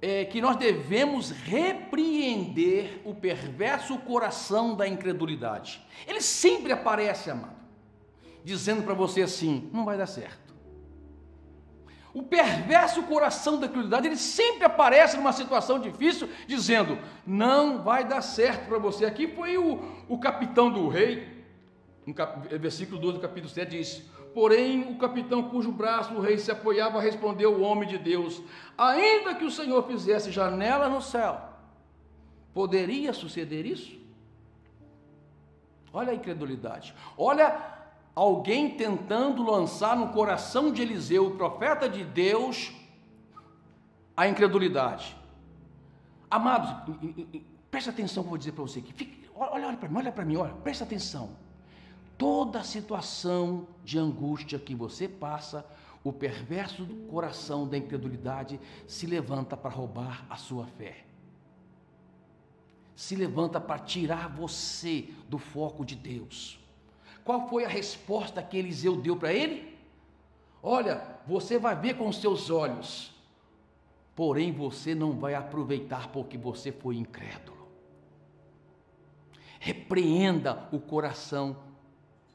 é 0.00 0.24
que 0.24 0.40
nós 0.40 0.56
devemos 0.56 1.30
repreender 1.30 3.00
o 3.06 3.14
perverso 3.14 3.96
coração 3.98 4.76
da 4.76 4.86
incredulidade. 4.86 5.80
Ele 6.06 6.20
sempre 6.20 6.72
aparece, 6.72 7.30
amado, 7.30 7.56
dizendo 8.44 8.82
para 8.82 8.92
você 8.92 9.22
assim: 9.22 9.70
não 9.72 9.84
vai 9.84 9.96
dar 9.96 10.06
certo. 10.06 10.43
O 12.14 12.22
perverso 12.22 13.02
coração 13.02 13.58
da 13.58 13.66
incredulidade, 13.66 14.06
ele 14.06 14.16
sempre 14.16 14.64
aparece 14.64 15.16
numa 15.16 15.32
situação 15.32 15.80
difícil, 15.80 16.28
dizendo: 16.46 16.96
não 17.26 17.82
vai 17.82 18.04
dar 18.04 18.22
certo 18.22 18.68
para 18.68 18.78
você. 18.78 19.04
Aqui 19.04 19.26
foi 19.26 19.58
o, 19.58 19.82
o 20.08 20.16
capitão 20.16 20.70
do 20.70 20.86
rei, 20.86 21.44
no 22.06 22.14
cap, 22.14 22.56
versículo 22.56 23.00
12 23.00 23.14
do 23.14 23.20
capítulo 23.20 23.52
7 23.52 23.68
diz: 23.68 24.08
Porém, 24.32 24.92
o 24.92 24.96
capitão 24.96 25.48
cujo 25.48 25.72
braço 25.72 26.14
o 26.14 26.20
rei 26.20 26.38
se 26.38 26.52
apoiava 26.52 27.00
respondeu 27.00 27.52
o 27.52 27.62
homem 27.62 27.88
de 27.88 27.98
Deus: 27.98 28.40
Ainda 28.78 29.34
que 29.34 29.44
o 29.44 29.50
Senhor 29.50 29.84
fizesse 29.84 30.30
janela 30.30 30.88
no 30.88 31.02
céu, 31.02 31.40
poderia 32.52 33.12
suceder 33.12 33.66
isso? 33.66 33.98
Olha 35.92 36.12
a 36.12 36.14
incredulidade. 36.14 36.94
Olha 37.18 37.83
alguém 38.14 38.70
tentando 38.70 39.42
lançar 39.42 39.96
no 39.96 40.08
coração 40.08 40.72
de 40.72 40.82
Eliseu, 40.82 41.26
o 41.26 41.36
profeta 41.36 41.88
de 41.88 42.04
Deus, 42.04 42.72
a 44.16 44.28
incredulidade. 44.28 45.16
Amados, 46.30 46.94
preste 47.70 47.90
atenção 47.90 48.22
que 48.22 48.26
eu 48.26 48.30
vou 48.30 48.38
dizer 48.38 48.52
para 48.52 48.62
você 48.62 48.78
aqui. 48.78 49.28
olha, 49.34 49.66
olha 49.66 49.76
para 49.76 49.88
mim, 49.88 49.96
olha 49.96 50.12
para 50.12 50.24
mim, 50.24 50.36
olha, 50.36 50.54
preste 50.54 50.82
atenção 50.82 51.44
toda 52.16 52.62
situação 52.62 53.66
de 53.84 53.98
angústia 53.98 54.58
que 54.58 54.74
você 54.74 55.08
passa, 55.08 55.66
o 56.02 56.12
perverso 56.12 56.86
coração 57.08 57.66
da 57.66 57.78
incredulidade 57.78 58.60
se 58.86 59.06
levanta 59.06 59.56
para 59.56 59.70
roubar 59.70 60.26
a 60.28 60.36
sua 60.36 60.66
fé. 60.66 61.04
Se 62.94 63.16
levanta 63.16 63.60
para 63.60 63.78
tirar 63.78 64.28
você 64.28 65.08
do 65.28 65.38
foco 65.38 65.84
de 65.84 65.96
Deus. 65.96 66.60
Qual 67.24 67.48
foi 67.48 67.64
a 67.64 67.68
resposta 67.68 68.42
que 68.42 68.58
Eliseu 68.58 68.96
deu 68.96 69.16
para 69.16 69.32
ele? 69.32 69.76
Olha, 70.62 71.02
você 71.26 71.58
vai 71.58 71.74
ver 71.74 71.96
com 71.96 72.08
os 72.08 72.20
seus 72.20 72.50
olhos, 72.50 73.12
porém 74.14 74.52
você 74.52 74.94
não 74.94 75.12
vai 75.12 75.34
aproveitar 75.34 76.08
porque 76.08 76.36
você 76.36 76.70
foi 76.70 76.96
incrédulo. 76.96 77.68
Repreenda 79.58 80.68
o 80.70 80.78
coração 80.78 81.56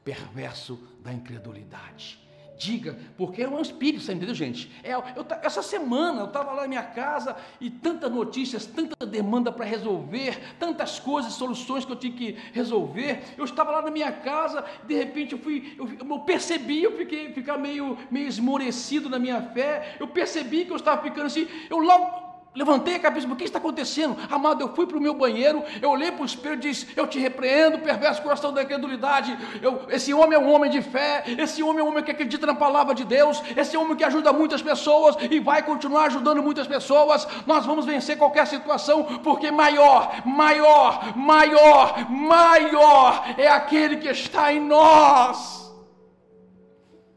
perverso 0.02 0.76
da 1.00 1.12
incredulidade. 1.12 2.18
Diga, 2.60 2.94
porque 3.16 3.42
é 3.42 3.48
um 3.48 3.62
espírito, 3.62 4.04
você 4.04 4.12
entendeu, 4.12 4.34
gente? 4.34 4.70
É, 4.84 4.92
eu, 4.92 5.02
essa 5.42 5.62
semana 5.62 6.20
eu 6.20 6.26
estava 6.26 6.52
lá 6.52 6.60
na 6.60 6.68
minha 6.68 6.82
casa 6.82 7.34
e 7.58 7.70
tantas 7.70 8.12
notícias, 8.12 8.66
tanta 8.66 9.06
demanda 9.06 9.50
para 9.50 9.64
resolver, 9.64 10.38
tantas 10.58 10.98
coisas, 10.98 11.32
soluções 11.32 11.86
que 11.86 11.92
eu 11.92 11.96
tinha 11.96 12.12
que 12.12 12.36
resolver. 12.52 13.22
Eu 13.38 13.46
estava 13.46 13.70
lá 13.70 13.80
na 13.80 13.90
minha 13.90 14.12
casa, 14.12 14.62
de 14.86 14.94
repente 14.94 15.32
eu 15.32 15.38
fui, 15.38 15.74
eu, 15.78 15.88
eu 16.06 16.18
percebi, 16.18 16.82
eu 16.82 16.94
fiquei 16.98 17.32
ficar 17.32 17.56
meio, 17.56 17.96
meio 18.10 18.28
esmorecido 18.28 19.08
na 19.08 19.18
minha 19.18 19.40
fé. 19.40 19.96
Eu 19.98 20.08
percebi 20.08 20.66
que 20.66 20.70
eu 20.70 20.76
estava 20.76 21.00
ficando 21.00 21.28
assim, 21.28 21.48
eu 21.70 21.78
logo 21.78 22.29
Levantei 22.52 22.96
a 22.96 22.98
cabeça, 22.98 23.28
o 23.28 23.36
que 23.36 23.44
está 23.44 23.58
acontecendo? 23.58 24.16
Amado, 24.28 24.60
eu 24.60 24.74
fui 24.74 24.84
para 24.84 24.98
o 24.98 25.00
meu 25.00 25.14
banheiro, 25.14 25.62
eu 25.80 25.88
olhei 25.88 26.10
para 26.10 26.22
o 26.22 26.26
espelho 26.26 26.56
e 26.56 26.58
disse: 26.58 26.88
Eu 26.96 27.06
te 27.06 27.16
repreendo, 27.16 27.78
perverso 27.78 28.20
coração 28.22 28.52
da 28.52 28.64
incredulidade. 28.64 29.38
Eu, 29.62 29.82
esse 29.88 30.12
homem 30.12 30.34
é 30.34 30.38
um 30.38 30.52
homem 30.52 30.68
de 30.68 30.82
fé, 30.82 31.22
esse 31.38 31.62
homem 31.62 31.78
é 31.78 31.84
um 31.84 31.88
homem 31.88 32.02
que 32.02 32.10
acredita 32.10 32.46
na 32.48 32.54
palavra 32.54 32.92
de 32.92 33.04
Deus, 33.04 33.40
esse 33.56 33.76
homem 33.76 33.96
que 33.96 34.02
ajuda 34.02 34.32
muitas 34.32 34.60
pessoas 34.60 35.14
e 35.30 35.38
vai 35.38 35.62
continuar 35.62 36.06
ajudando 36.06 36.42
muitas 36.42 36.66
pessoas. 36.66 37.24
Nós 37.46 37.64
vamos 37.64 37.86
vencer 37.86 38.18
qualquer 38.18 38.48
situação, 38.48 39.04
porque 39.22 39.52
maior, 39.52 40.26
maior, 40.26 41.16
maior, 41.16 42.10
maior 42.10 43.24
é 43.38 43.46
aquele 43.46 43.98
que 43.98 44.08
está 44.08 44.52
em 44.52 44.60
nós. 44.60 45.72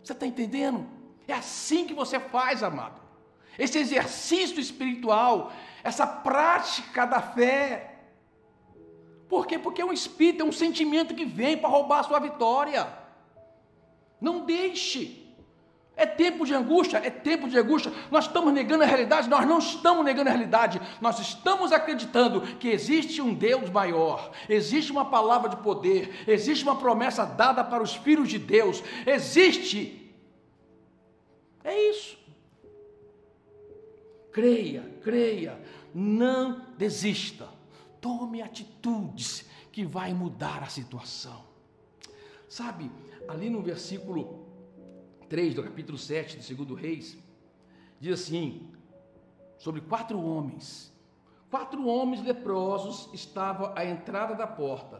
Você 0.04 0.14
está 0.14 0.28
entendendo? 0.28 0.86
É 1.28 1.34
assim 1.34 1.86
que 1.86 1.94
você 1.96 2.20
faz, 2.20 2.62
amado 2.62 3.03
esse 3.58 3.78
exercício 3.78 4.60
espiritual, 4.60 5.52
essa 5.84 6.06
prática 6.08 7.06
da 7.06 7.22
fé. 7.22 7.96
Por 9.28 9.46
quê? 9.48 9.58
Porque 9.58 9.82
é 9.82 9.86
um 9.86 9.94
espírito, 9.94 10.42
é 10.42 10.46
um 10.46 10.52
sentimento 10.52 11.16
que 11.16 11.26
vem 11.26 11.58
para 11.58 11.70
roubar 11.70 12.00
a 12.00 12.04
sua 12.04 12.20
vitória. 12.20 12.88
Não 14.20 14.46
deixe. 14.46 15.24
É 15.96 16.08
tempo 16.08 16.44
de 16.44 16.56
angústia, 16.56 16.98
é 16.98 17.10
tempo 17.12 17.48
de 17.48 17.58
angústia. 17.58 17.92
Nós 18.10 18.26
estamos 18.26 18.52
negando 18.52 18.84
a 18.84 18.88
realidade, 18.88 19.30
nós 19.30 19.46
não 19.46 19.60
estamos 19.60 20.04
negando 20.04 20.30
a 20.30 20.32
realidade. 20.32 20.82
Nós 21.00 21.20
estamos 21.20 21.72
acreditando 21.72 22.42
que 22.58 22.70
existe 22.70 23.22
um 23.22 23.34
Deus 23.34 23.70
maior, 23.70 24.32
existe 24.50 24.92
uma 24.92 25.06
palavra 25.06 25.50
de 25.50 25.58
poder, 25.58 26.24
existe 26.28 26.64
uma 26.64 26.78
promessa 26.78 27.26
dada 27.26 27.64
para 27.64 27.84
os 27.84 27.94
filhos 27.94 28.28
de 28.28 28.40
Deus. 28.40 28.84
Existe. 29.06 30.12
É 31.64 31.90
isso. 31.90 32.23
Creia, 34.34 34.82
creia, 35.04 35.62
não 35.94 36.66
desista. 36.76 37.48
Tome 38.02 38.42
atitudes 38.42 39.48
que 39.72 39.86
vai 39.86 40.12
mudar 40.12 40.64
a 40.64 40.66
situação. 40.66 41.46
Sabe, 42.50 42.92
ali 43.28 43.48
no 43.48 43.62
versículo 43.62 44.48
3 45.30 45.54
do 45.54 45.64
capítulo 45.64 46.00
7 46.00 46.38
do 46.38 46.44
segundo 46.44 46.74
Reis, 46.74 47.16
diz 48.00 48.22
assim, 48.22 48.72
sobre 49.60 49.82
quatro 49.82 50.20
homens. 50.20 50.92
Quatro 51.52 51.86
homens 51.86 52.24
leprosos 52.24 53.14
estavam 53.14 53.72
à 53.76 53.86
entrada 53.86 54.34
da 54.34 54.48
porta, 54.48 55.00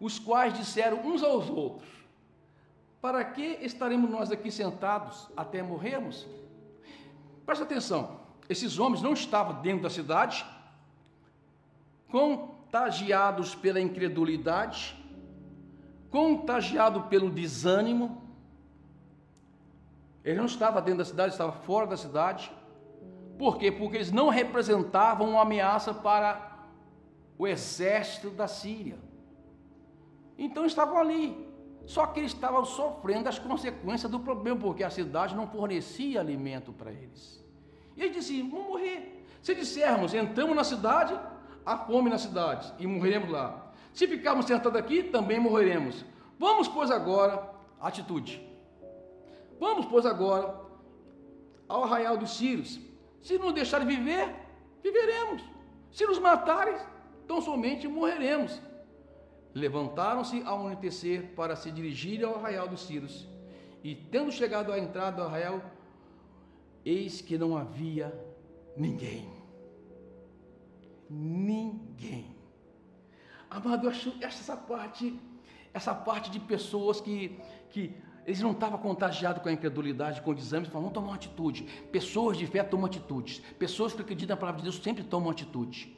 os 0.00 0.18
quais 0.18 0.52
disseram 0.52 1.06
uns 1.06 1.22
aos 1.22 1.48
outros: 1.48 1.88
Para 3.00 3.24
que 3.24 3.58
estaremos 3.62 4.10
nós 4.10 4.32
aqui 4.32 4.50
sentados 4.50 5.28
até 5.36 5.62
morrermos? 5.62 6.26
Presta 7.46 7.62
atenção. 7.62 8.23
Esses 8.48 8.78
homens 8.78 9.02
não 9.02 9.12
estavam 9.12 9.62
dentro 9.62 9.82
da 9.82 9.90
cidade, 9.90 10.44
contagiados 12.08 13.54
pela 13.54 13.80
incredulidade, 13.80 14.96
contagiados 16.10 17.06
pelo 17.06 17.30
desânimo. 17.30 18.22
Eles 20.22 20.38
não 20.38 20.46
estavam 20.46 20.82
dentro 20.82 20.98
da 20.98 21.04
cidade, 21.04 21.32
estavam 21.32 21.60
fora 21.62 21.86
da 21.86 21.96
cidade. 21.96 22.50
Por 23.38 23.58
quê? 23.58 23.72
Porque 23.72 23.96
eles 23.96 24.12
não 24.12 24.28
representavam 24.28 25.30
uma 25.30 25.42
ameaça 25.42 25.92
para 25.92 26.66
o 27.36 27.46
exército 27.46 28.30
da 28.30 28.46
Síria. 28.46 28.98
Então 30.38 30.64
estavam 30.64 30.98
ali. 30.98 31.52
Só 31.86 32.06
que 32.06 32.20
eles 32.20 32.32
estavam 32.32 32.64
sofrendo 32.64 33.28
as 33.28 33.38
consequências 33.38 34.10
do 34.10 34.18
problema, 34.18 34.58
porque 34.58 34.82
a 34.82 34.90
cidade 34.90 35.34
não 35.34 35.46
fornecia 35.46 36.20
alimento 36.20 36.72
para 36.72 36.90
eles. 36.92 37.43
E 37.96 38.02
ele 38.02 38.14
disse: 38.14 38.42
vamos 38.42 38.68
morrer. 38.68 39.26
Se 39.42 39.54
dissermos, 39.54 40.14
entramos 40.14 40.56
na 40.56 40.64
cidade, 40.64 41.18
há 41.64 41.78
fome 41.78 42.10
na 42.10 42.18
cidade 42.18 42.72
e 42.78 42.86
morreremos 42.86 43.30
lá. 43.30 43.72
Se 43.92 44.06
ficarmos 44.06 44.46
sentados 44.46 44.78
aqui, 44.78 45.02
também 45.02 45.38
morreremos. 45.38 46.04
Vamos, 46.38 46.66
pois, 46.66 46.90
agora, 46.90 47.50
atitude. 47.80 48.42
Vamos, 49.60 49.86
pois, 49.86 50.04
agora 50.04 50.64
ao 51.68 51.84
arraial 51.84 52.16
dos 52.16 52.36
Sírios. 52.36 52.80
Se 53.20 53.38
nos 53.38 53.52
deixarem 53.52 53.86
viver, 53.86 54.34
viveremos. 54.82 55.42
Se 55.90 56.06
nos 56.06 56.18
matarem, 56.18 56.76
tão 57.26 57.40
somente 57.40 57.88
morreremos. 57.88 58.60
Levantaram-se 59.54 60.42
ao 60.44 60.60
anoitecer 60.60 61.32
para 61.36 61.56
se 61.56 61.70
dirigirem 61.70 62.26
ao 62.26 62.36
arraial 62.36 62.68
dos 62.68 62.86
Sírios. 62.86 63.26
E 63.82 63.94
tendo 63.94 64.32
chegado 64.32 64.72
à 64.72 64.78
entrada 64.78 65.16
do 65.18 65.22
arraial, 65.22 65.60
eis 66.84 67.20
que 67.20 67.38
não 67.38 67.56
havia 67.56 68.12
ninguém. 68.76 69.28
Ninguém. 71.08 72.34
Amado, 73.48 73.86
eu 73.86 73.90
acho 73.90 74.12
essa 74.20 74.56
parte, 74.56 75.18
essa 75.72 75.94
parte 75.94 76.30
de 76.30 76.40
pessoas 76.40 77.00
que, 77.00 77.38
que 77.70 77.94
eles 78.26 78.40
não 78.40 78.50
estavam 78.50 78.78
contagiados 78.78 79.42
com 79.42 79.48
a 79.48 79.52
incredulidade, 79.52 80.20
com 80.22 80.30
o 80.30 80.34
desânimo, 80.34 80.66
falavam, 80.66 80.90
vamos 80.90 80.94
tomar 80.94 81.08
uma 81.08 81.16
atitude. 81.16 81.62
Pessoas 81.92 82.36
de 82.36 82.46
fé 82.46 82.62
tomam 82.62 82.86
atitudes. 82.86 83.38
Pessoas 83.58 83.92
que 83.92 84.02
acreditam 84.02 84.34
na 84.34 84.40
palavra 84.40 84.60
de 84.60 84.64
Deus 84.64 84.82
sempre 84.82 85.04
tomam 85.04 85.30
atitude. 85.30 85.96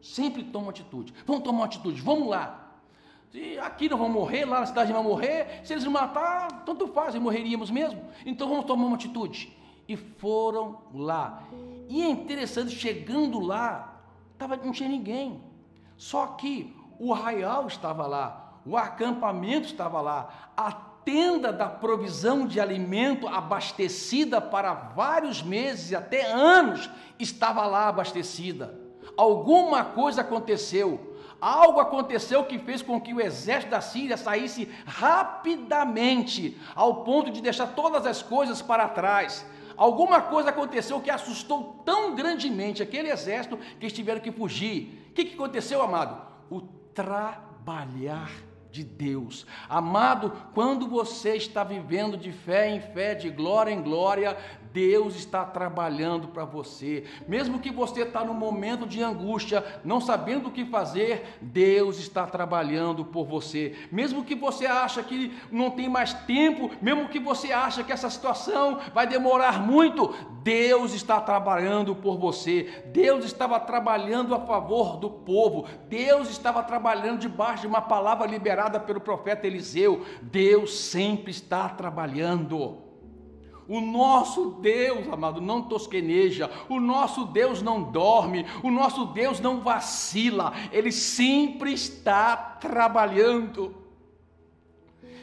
Sempre 0.00 0.44
tomam 0.44 0.70
atitude. 0.70 1.12
Vamos 1.26 1.42
tomar 1.42 1.58
uma 1.60 1.64
atitude, 1.64 2.00
vamos 2.00 2.28
lá. 2.28 2.60
Se 3.30 3.58
aqui 3.58 3.88
não 3.88 3.98
vão 3.98 4.08
morrer, 4.08 4.44
lá 4.44 4.60
na 4.60 4.66
cidade 4.66 4.92
não 4.92 5.02
vão 5.02 5.12
morrer, 5.12 5.62
se 5.64 5.72
eles 5.72 5.84
matar, 5.86 6.64
tanto 6.64 6.86
faz, 6.86 7.14
morreríamos 7.16 7.70
mesmo. 7.70 8.00
Então 8.24 8.48
vamos 8.48 8.66
tomar 8.66 8.86
uma 8.86 8.94
atitude 8.94 9.52
e 9.88 9.96
foram 9.96 10.78
lá. 10.92 11.42
E 11.88 12.02
é 12.02 12.08
interessante, 12.08 12.74
chegando 12.74 13.40
lá, 13.40 14.02
tava, 14.38 14.56
não 14.56 14.72
tinha 14.72 14.88
ninguém. 14.88 15.42
Só 15.96 16.26
que 16.26 16.74
o 16.98 17.12
arraial 17.12 17.66
estava 17.66 18.06
lá, 18.06 18.60
o 18.64 18.76
acampamento 18.76 19.66
estava 19.66 20.00
lá, 20.00 20.52
a 20.56 20.72
tenda 21.04 21.52
da 21.52 21.68
provisão 21.68 22.46
de 22.46 22.58
alimento 22.58 23.28
abastecida 23.28 24.40
para 24.40 24.72
vários 24.72 25.42
meses 25.42 25.92
até 25.92 26.32
anos 26.32 26.88
estava 27.18 27.66
lá 27.66 27.88
abastecida. 27.88 28.80
Alguma 29.16 29.84
coisa 29.84 30.22
aconteceu. 30.22 31.14
Algo 31.40 31.78
aconteceu 31.78 32.44
que 32.44 32.58
fez 32.58 32.80
com 32.80 32.98
que 32.98 33.12
o 33.12 33.20
exército 33.20 33.72
da 33.72 33.80
Síria 33.82 34.16
saísse 34.16 34.66
rapidamente, 34.86 36.58
ao 36.74 37.04
ponto 37.04 37.30
de 37.30 37.42
deixar 37.42 37.66
todas 37.66 38.06
as 38.06 38.22
coisas 38.22 38.62
para 38.62 38.88
trás. 38.88 39.46
Alguma 39.76 40.20
coisa 40.20 40.50
aconteceu 40.50 41.00
que 41.00 41.10
assustou 41.10 41.82
tão 41.84 42.14
grandemente 42.14 42.82
aquele 42.82 43.10
exército 43.10 43.56
que 43.56 43.86
eles 43.86 43.92
tiveram 43.92 44.20
que 44.20 44.32
fugir. 44.32 45.06
O 45.10 45.14
que, 45.14 45.24
que 45.24 45.34
aconteceu, 45.34 45.82
amado? 45.82 46.20
O 46.50 46.60
trabalhar 46.60 48.30
de 48.70 48.82
Deus. 48.82 49.46
Amado, 49.68 50.32
quando 50.52 50.88
você 50.88 51.36
está 51.36 51.62
vivendo 51.62 52.16
de 52.16 52.32
fé 52.32 52.68
em 52.68 52.80
fé, 52.80 53.14
de 53.14 53.30
glória 53.30 53.70
em 53.70 53.80
glória, 53.80 54.36
Deus 54.74 55.14
está 55.14 55.44
trabalhando 55.44 56.26
para 56.26 56.44
você. 56.44 57.04
Mesmo 57.28 57.60
que 57.60 57.70
você 57.70 58.02
está 58.02 58.24
no 58.24 58.34
momento 58.34 58.88
de 58.88 59.00
angústia, 59.00 59.64
não 59.84 60.00
sabendo 60.00 60.48
o 60.48 60.50
que 60.50 60.64
fazer, 60.64 61.38
Deus 61.40 61.96
está 62.00 62.26
trabalhando 62.26 63.04
por 63.04 63.24
você. 63.24 63.76
Mesmo 63.92 64.24
que 64.24 64.34
você 64.34 64.66
acha 64.66 65.00
que 65.04 65.32
não 65.52 65.70
tem 65.70 65.88
mais 65.88 66.12
tempo, 66.12 66.72
mesmo 66.82 67.08
que 67.08 67.20
você 67.20 67.52
acha 67.52 67.84
que 67.84 67.92
essa 67.92 68.10
situação 68.10 68.80
vai 68.92 69.06
demorar 69.06 69.64
muito, 69.64 70.12
Deus 70.42 70.92
está 70.92 71.20
trabalhando 71.20 71.94
por 71.94 72.18
você. 72.18 72.82
Deus 72.86 73.24
estava 73.24 73.60
trabalhando 73.60 74.34
a 74.34 74.40
favor 74.40 74.96
do 74.96 75.08
povo. 75.08 75.68
Deus 75.88 76.28
estava 76.28 76.64
trabalhando 76.64 77.20
debaixo 77.20 77.60
de 77.60 77.68
uma 77.68 77.80
palavra 77.80 78.26
liberada 78.26 78.80
pelo 78.80 79.00
profeta 79.00 79.46
Eliseu. 79.46 80.04
Deus 80.20 80.76
sempre 80.76 81.30
está 81.30 81.68
trabalhando. 81.68 82.93
O 83.68 83.80
nosso 83.80 84.50
Deus, 84.60 85.08
amado, 85.10 85.40
não 85.40 85.62
tosqueneja, 85.62 86.50
o 86.68 86.78
nosso 86.78 87.24
Deus 87.24 87.62
não 87.62 87.82
dorme, 87.82 88.44
o 88.62 88.70
nosso 88.70 89.06
Deus 89.06 89.40
não 89.40 89.60
vacila, 89.60 90.52
ele 90.70 90.92
sempre 90.92 91.72
está 91.72 92.36
trabalhando. 92.36 93.74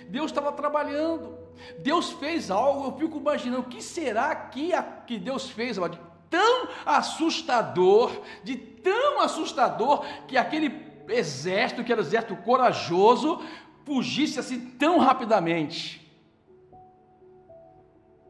Deus 0.10 0.32
estava 0.32 0.52
trabalhando, 0.52 1.38
Deus 1.80 2.12
fez 2.12 2.52
algo, 2.52 2.88
eu 2.88 2.98
fico 2.98 3.18
imaginando, 3.18 3.62
o 3.62 3.70
que 3.70 3.82
será 3.82 4.36
que, 4.36 4.74
a, 4.74 4.82
que 4.82 5.18
Deus 5.18 5.50
fez, 5.50 5.78
amado, 5.78 5.98
de 5.98 6.02
tão 6.30 6.68
assustador, 6.86 8.12
de 8.44 8.56
tão 8.56 9.22
assustador, 9.22 10.04
que 10.28 10.36
aquele 10.36 10.82
exército, 11.08 11.84
que 11.84 11.92
era 11.92 12.02
um 12.02 12.06
exército 12.06 12.36
corajoso, 12.38 13.42
fugisse 13.86 14.40
assim 14.40 14.60
tão 14.60 14.98
rapidamente. 14.98 16.01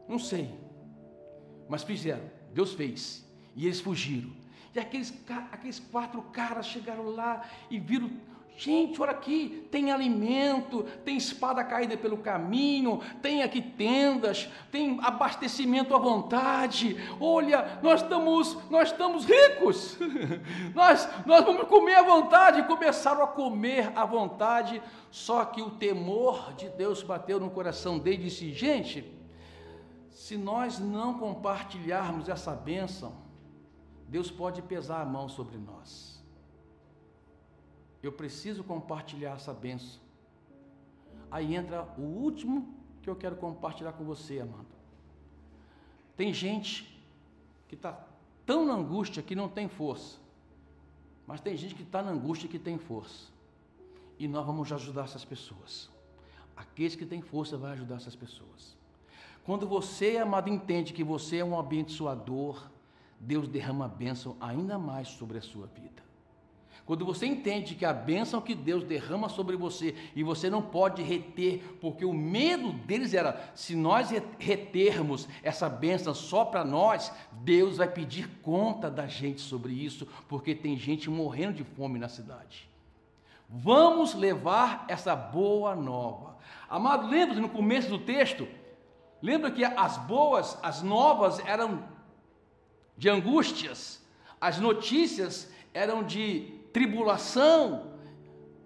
Não 0.08 0.18
sei. 0.18 0.50
Mas 1.68 1.82
fizeram. 1.82 2.30
Deus 2.52 2.74
fez. 2.74 3.26
E 3.54 3.66
eles 3.66 3.80
fugiram. 3.80 4.30
E 4.74 4.78
aqueles, 4.78 5.12
aqueles 5.50 5.78
quatro 5.78 6.22
caras 6.22 6.66
chegaram 6.66 7.10
lá 7.10 7.42
e 7.70 7.78
viram. 7.78 8.10
Gente, 8.54 9.00
olha 9.00 9.12
aqui, 9.12 9.66
tem 9.70 9.90
alimento, 9.90 10.84
tem 11.04 11.16
espada 11.16 11.64
caída 11.64 11.96
pelo 11.96 12.18
caminho, 12.18 13.00
tem 13.22 13.42
aqui 13.42 13.62
tendas, 13.62 14.48
tem 14.70 14.98
abastecimento 15.02 15.94
à 15.94 15.98
vontade. 15.98 16.96
Olha, 17.18 17.80
nós 17.82 18.02
estamos, 18.02 18.56
nós 18.70 18.90
estamos 18.90 19.24
ricos. 19.24 19.98
nós, 20.74 21.08
nós 21.24 21.44
vamos 21.44 21.66
comer 21.66 21.94
à 21.94 22.02
vontade. 22.02 22.62
Começaram 22.64 23.24
a 23.24 23.26
comer 23.26 23.90
à 23.96 24.04
vontade. 24.04 24.82
Só 25.10 25.44
que 25.46 25.62
o 25.62 25.70
temor 25.70 26.52
de 26.54 26.68
Deus 26.68 27.02
bateu 27.02 27.40
no 27.40 27.50
coração 27.50 27.98
dele 27.98 28.22
e 28.22 28.24
disse: 28.26 28.52
gente, 28.52 29.21
se 30.32 30.38
nós 30.38 30.78
não 30.78 31.18
compartilharmos 31.18 32.26
essa 32.26 32.54
bênção, 32.54 33.14
Deus 34.08 34.30
pode 34.30 34.62
pesar 34.62 35.02
a 35.02 35.04
mão 35.04 35.28
sobre 35.28 35.58
nós. 35.58 36.24
Eu 38.02 38.10
preciso 38.12 38.64
compartilhar 38.64 39.32
essa 39.32 39.52
bênção. 39.52 40.00
Aí 41.30 41.54
entra 41.54 41.82
o 41.98 42.00
último 42.00 42.74
que 43.02 43.10
eu 43.10 43.14
quero 43.14 43.36
compartilhar 43.36 43.92
com 43.92 44.04
você, 44.04 44.40
amado. 44.40 44.74
Tem 46.16 46.32
gente 46.32 46.98
que 47.68 47.74
está 47.74 47.92
tão 48.46 48.64
na 48.64 48.72
angústia 48.72 49.22
que 49.22 49.36
não 49.36 49.50
tem 49.50 49.68
força, 49.68 50.18
mas 51.26 51.42
tem 51.42 51.54
gente 51.58 51.74
que 51.74 51.82
está 51.82 52.02
na 52.02 52.10
angústia 52.10 52.48
que 52.48 52.58
tem 52.58 52.78
força. 52.78 53.26
E 54.18 54.26
nós 54.26 54.46
vamos 54.46 54.72
ajudar 54.72 55.04
essas 55.04 55.26
pessoas. 55.26 55.90
Aqueles 56.56 56.96
que 56.96 57.04
têm 57.04 57.20
força 57.20 57.58
vai 57.58 57.72
ajudar 57.72 57.96
essas 57.96 58.16
pessoas. 58.16 58.80
Quando 59.44 59.66
você, 59.66 60.18
amado, 60.18 60.48
entende 60.48 60.92
que 60.92 61.02
você 61.02 61.38
é 61.38 61.44
um 61.44 61.58
abençoador, 61.58 62.70
Deus 63.18 63.48
derrama 63.48 63.86
a 63.86 63.88
bênção 63.88 64.36
ainda 64.40 64.78
mais 64.78 65.08
sobre 65.08 65.38
a 65.38 65.42
sua 65.42 65.66
vida. 65.66 66.02
Quando 66.84 67.04
você 67.04 67.26
entende 67.26 67.76
que 67.76 67.84
a 67.84 67.92
bênção 67.92 68.40
que 68.40 68.56
Deus 68.56 68.82
derrama 68.82 69.28
sobre 69.28 69.56
você 69.56 69.94
e 70.16 70.22
você 70.24 70.50
não 70.50 70.60
pode 70.60 71.00
reter, 71.00 71.78
porque 71.80 72.04
o 72.04 72.12
medo 72.12 72.72
deles 72.72 73.14
era: 73.14 73.52
se 73.54 73.76
nós 73.76 74.10
retermos 74.38 75.28
essa 75.44 75.68
bênção 75.68 76.12
só 76.12 76.44
para 76.44 76.64
nós, 76.64 77.12
Deus 77.30 77.76
vai 77.76 77.88
pedir 77.88 78.28
conta 78.42 78.90
da 78.90 79.06
gente 79.06 79.40
sobre 79.40 79.72
isso, 79.72 80.08
porque 80.28 80.54
tem 80.54 80.76
gente 80.76 81.08
morrendo 81.08 81.54
de 81.54 81.64
fome 81.64 82.00
na 82.00 82.08
cidade. 82.08 82.68
Vamos 83.48 84.14
levar 84.14 84.84
essa 84.88 85.14
boa 85.14 85.76
nova. 85.76 86.36
Amado, 86.68 87.06
lembra 87.06 87.38
no 87.38 87.48
começo 87.48 87.90
do 87.90 87.98
texto? 87.98 88.48
Lembra 89.22 89.52
que 89.52 89.64
as 89.64 89.96
boas, 89.98 90.58
as 90.62 90.82
novas 90.82 91.38
eram 91.46 91.88
de 92.96 93.08
angústias, 93.08 94.02
as 94.40 94.58
notícias 94.58 95.48
eram 95.72 96.02
de 96.02 96.60
tribulação, 96.72 97.92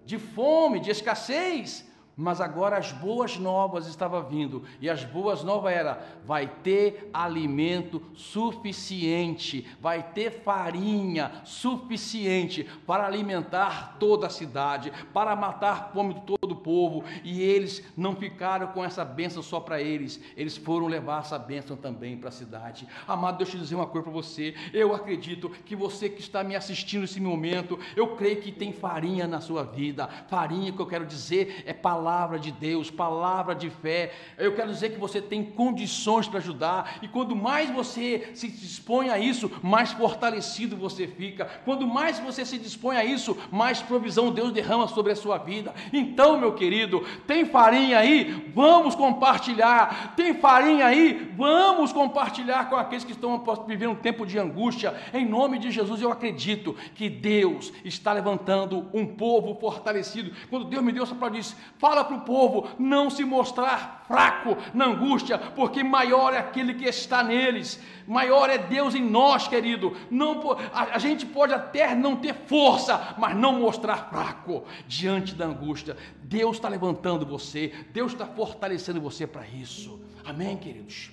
de 0.03 0.17
fome, 0.17 0.79
de 0.79 0.89
escassez, 0.89 1.85
mas 2.17 2.41
agora 2.41 2.77
as 2.77 2.91
boas 2.91 3.37
novas 3.37 3.85
estavam 3.85 4.23
vindo, 4.23 4.63
e 4.81 4.89
as 4.89 5.03
boas 5.03 5.43
novas 5.43 5.71
era: 5.71 6.03
vai 6.25 6.47
ter 6.47 7.11
alimento 7.13 8.01
suficiente, 8.15 9.67
vai 9.79 10.01
ter 10.01 10.31
farinha 10.41 11.31
suficiente 11.45 12.67
para 12.87 13.05
alimentar 13.05 13.97
toda 13.99 14.25
a 14.25 14.31
cidade, 14.31 14.91
para 15.13 15.35
matar 15.35 15.91
fome 15.93 16.15
de 16.15 16.21
todo 16.21 16.53
o 16.53 16.55
povo, 16.55 17.03
e 17.23 17.39
eles 17.39 17.83
não 17.95 18.15
ficaram 18.15 18.67
com 18.67 18.83
essa 18.83 19.05
bênção 19.05 19.43
só 19.43 19.59
para 19.59 19.79
eles, 19.79 20.19
eles 20.35 20.57
foram 20.57 20.87
levar 20.87 21.19
essa 21.19 21.37
bênção 21.37 21.77
também 21.77 22.17
para 22.17 22.29
a 22.29 22.31
cidade. 22.31 22.87
Amado, 23.07 23.37
deixa 23.37 23.55
eu 23.55 23.61
dizer 23.61 23.75
uma 23.75 23.85
coisa 23.85 24.05
para 24.05 24.13
você. 24.13 24.55
Eu 24.73 24.95
acredito 24.95 25.49
que 25.49 25.75
você 25.75 26.09
que 26.09 26.21
está 26.21 26.43
me 26.43 26.55
assistindo 26.55 27.01
nesse 27.01 27.21
momento, 27.21 27.77
eu 27.95 28.15
creio 28.15 28.41
que 28.41 28.51
tem 28.51 28.73
farinha 28.73 29.27
na 29.27 29.39
sua 29.39 29.63
vida. 29.63 30.07
Farinha 30.27 30.71
que 30.71 30.79
eu 30.79 30.87
quero 30.87 31.05
dizer 31.05 31.63
é 31.67 31.73
palavra 31.73 32.06
palavra 32.07 32.39
de 32.39 32.53
Deus, 32.53 32.89
palavra 32.89 33.53
de 33.53 33.69
fé. 33.69 34.13
Eu 34.37 34.55
quero 34.55 34.71
dizer 34.71 34.91
que 34.91 34.97
você 34.97 35.21
tem 35.21 35.43
condições 35.43 36.25
para 36.25 36.39
ajudar, 36.39 36.99
e 37.01 37.07
quando 37.09 37.35
mais 37.35 37.69
você 37.69 38.31
se 38.33 38.47
dispõe 38.47 39.09
a 39.09 39.19
isso, 39.19 39.51
mais 39.61 39.91
fortalecido 39.91 40.77
você 40.77 41.05
fica. 41.05 41.43
Quando 41.65 41.85
mais 41.85 42.17
você 42.17 42.45
se 42.45 42.57
dispõe 42.57 42.95
a 42.95 43.03
isso, 43.03 43.37
mais 43.51 43.81
provisão 43.81 44.31
Deus 44.31 44.53
derrama 44.53 44.87
sobre 44.87 45.11
a 45.11 45.17
sua 45.17 45.37
vida. 45.37 45.75
Então, 45.91 46.39
meu 46.39 46.53
querido, 46.53 47.05
tem 47.27 47.43
farinha 47.43 47.99
aí? 47.99 48.51
Vamos 48.55 48.95
compartilhar. 48.95 50.13
Tem 50.15 50.33
farinha 50.33 50.85
aí? 50.85 51.33
Vamos 51.35 51.91
compartilhar 51.91 52.69
com 52.69 52.77
aqueles 52.77 53.03
que 53.03 53.11
estão 53.11 53.43
vivendo 53.67 53.91
um 53.91 53.95
tempo 53.95 54.25
de 54.25 54.39
angústia. 54.39 54.95
Em 55.13 55.25
nome 55.25 55.59
de 55.59 55.71
Jesus, 55.71 56.01
eu 56.01 56.09
acredito 56.09 56.73
que 56.95 57.09
Deus 57.09 57.73
está 57.83 58.13
levantando 58.13 58.87
um 58.93 59.05
povo 59.05 59.59
fortalecido. 59.59 60.31
Quando 60.49 60.69
Deus 60.69 60.81
me 60.81 60.93
deu 60.93 61.03
essa 61.03 61.13
palavra, 61.13 61.37
disse: 61.41 61.53
fala 61.77 61.96
fala 61.97 62.05
para 62.05 62.17
o 62.17 62.21
povo 62.21 62.69
não 62.77 63.09
se 63.09 63.23
mostrar 63.23 64.03
fraco 64.07 64.57
na 64.73 64.85
angústia, 64.85 65.37
porque 65.37 65.83
maior 65.83 66.33
é 66.33 66.37
aquele 66.37 66.73
que 66.73 66.85
está 66.85 67.23
neles, 67.23 67.79
maior 68.07 68.49
é 68.49 68.57
Deus 68.57 68.95
em 68.95 69.01
nós, 69.01 69.47
querido. 69.47 69.95
Não, 70.09 70.57
a, 70.73 70.95
a 70.95 70.97
gente 70.97 71.25
pode 71.25 71.53
até 71.53 71.95
não 71.95 72.15
ter 72.15 72.33
força, 72.33 73.15
mas 73.17 73.35
não 73.35 73.59
mostrar 73.59 74.09
fraco 74.09 74.63
diante 74.87 75.33
da 75.33 75.45
angústia. 75.45 75.97
Deus 76.23 76.57
está 76.57 76.69
levantando 76.69 77.25
você, 77.25 77.73
Deus 77.91 78.11
está 78.11 78.25
fortalecendo 78.25 79.01
você 79.01 79.25
para 79.25 79.47
isso. 79.47 79.99
Amém, 80.23 80.57
queridos? 80.57 81.11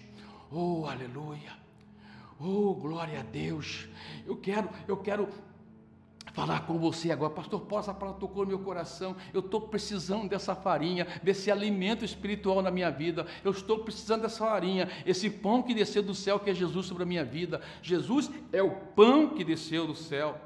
Oh, 0.51 0.87
aleluia. 0.87 1.53
Oh, 2.39 2.75
glória 2.75 3.21
a 3.21 3.23
Deus. 3.23 3.89
Eu 4.27 4.37
quero, 4.37 4.69
eu 4.87 4.97
quero 4.97 5.29
falar 6.35 6.67
com 6.67 6.79
você 6.79 7.11
agora. 7.11 7.33
Pastor, 7.33 7.61
posso 7.61 7.91
a 7.91 7.95
palavra 7.95 8.21
tocou 8.21 8.43
no 8.43 8.49
meu 8.49 8.59
coração. 8.59 9.17
Eu 9.33 9.41
estou 9.41 9.63
precisando 9.63 10.29
dessa 10.29 10.55
farinha, 10.55 11.07
desse 11.23 11.51
alimento 11.51 12.05
espiritual 12.05 12.61
na 12.61 12.71
minha 12.71 12.91
vida. 12.91 13.27
Eu 13.43 13.53
estou 13.53 13.79
precisando 13.79 14.23
dessa 14.23 14.45
farinha, 14.45 14.91
esse 15.07 15.31
pão 15.31 15.63
que 15.63 15.73
desceu 15.73 16.03
do 16.03 16.15
céu, 16.15 16.39
que 16.39 16.51
é 16.51 16.55
Jesus 16.55 16.87
sobre 16.87 17.05
a 17.05 17.07
minha 17.07 17.25
vida. 17.25 17.63
Jesus 17.81 18.31
é 18.53 18.63
o 18.63 18.71
pão 18.71 19.31
que 19.31 19.45
desceu 19.45 19.87
do 19.87 19.95
céu. 19.95 20.39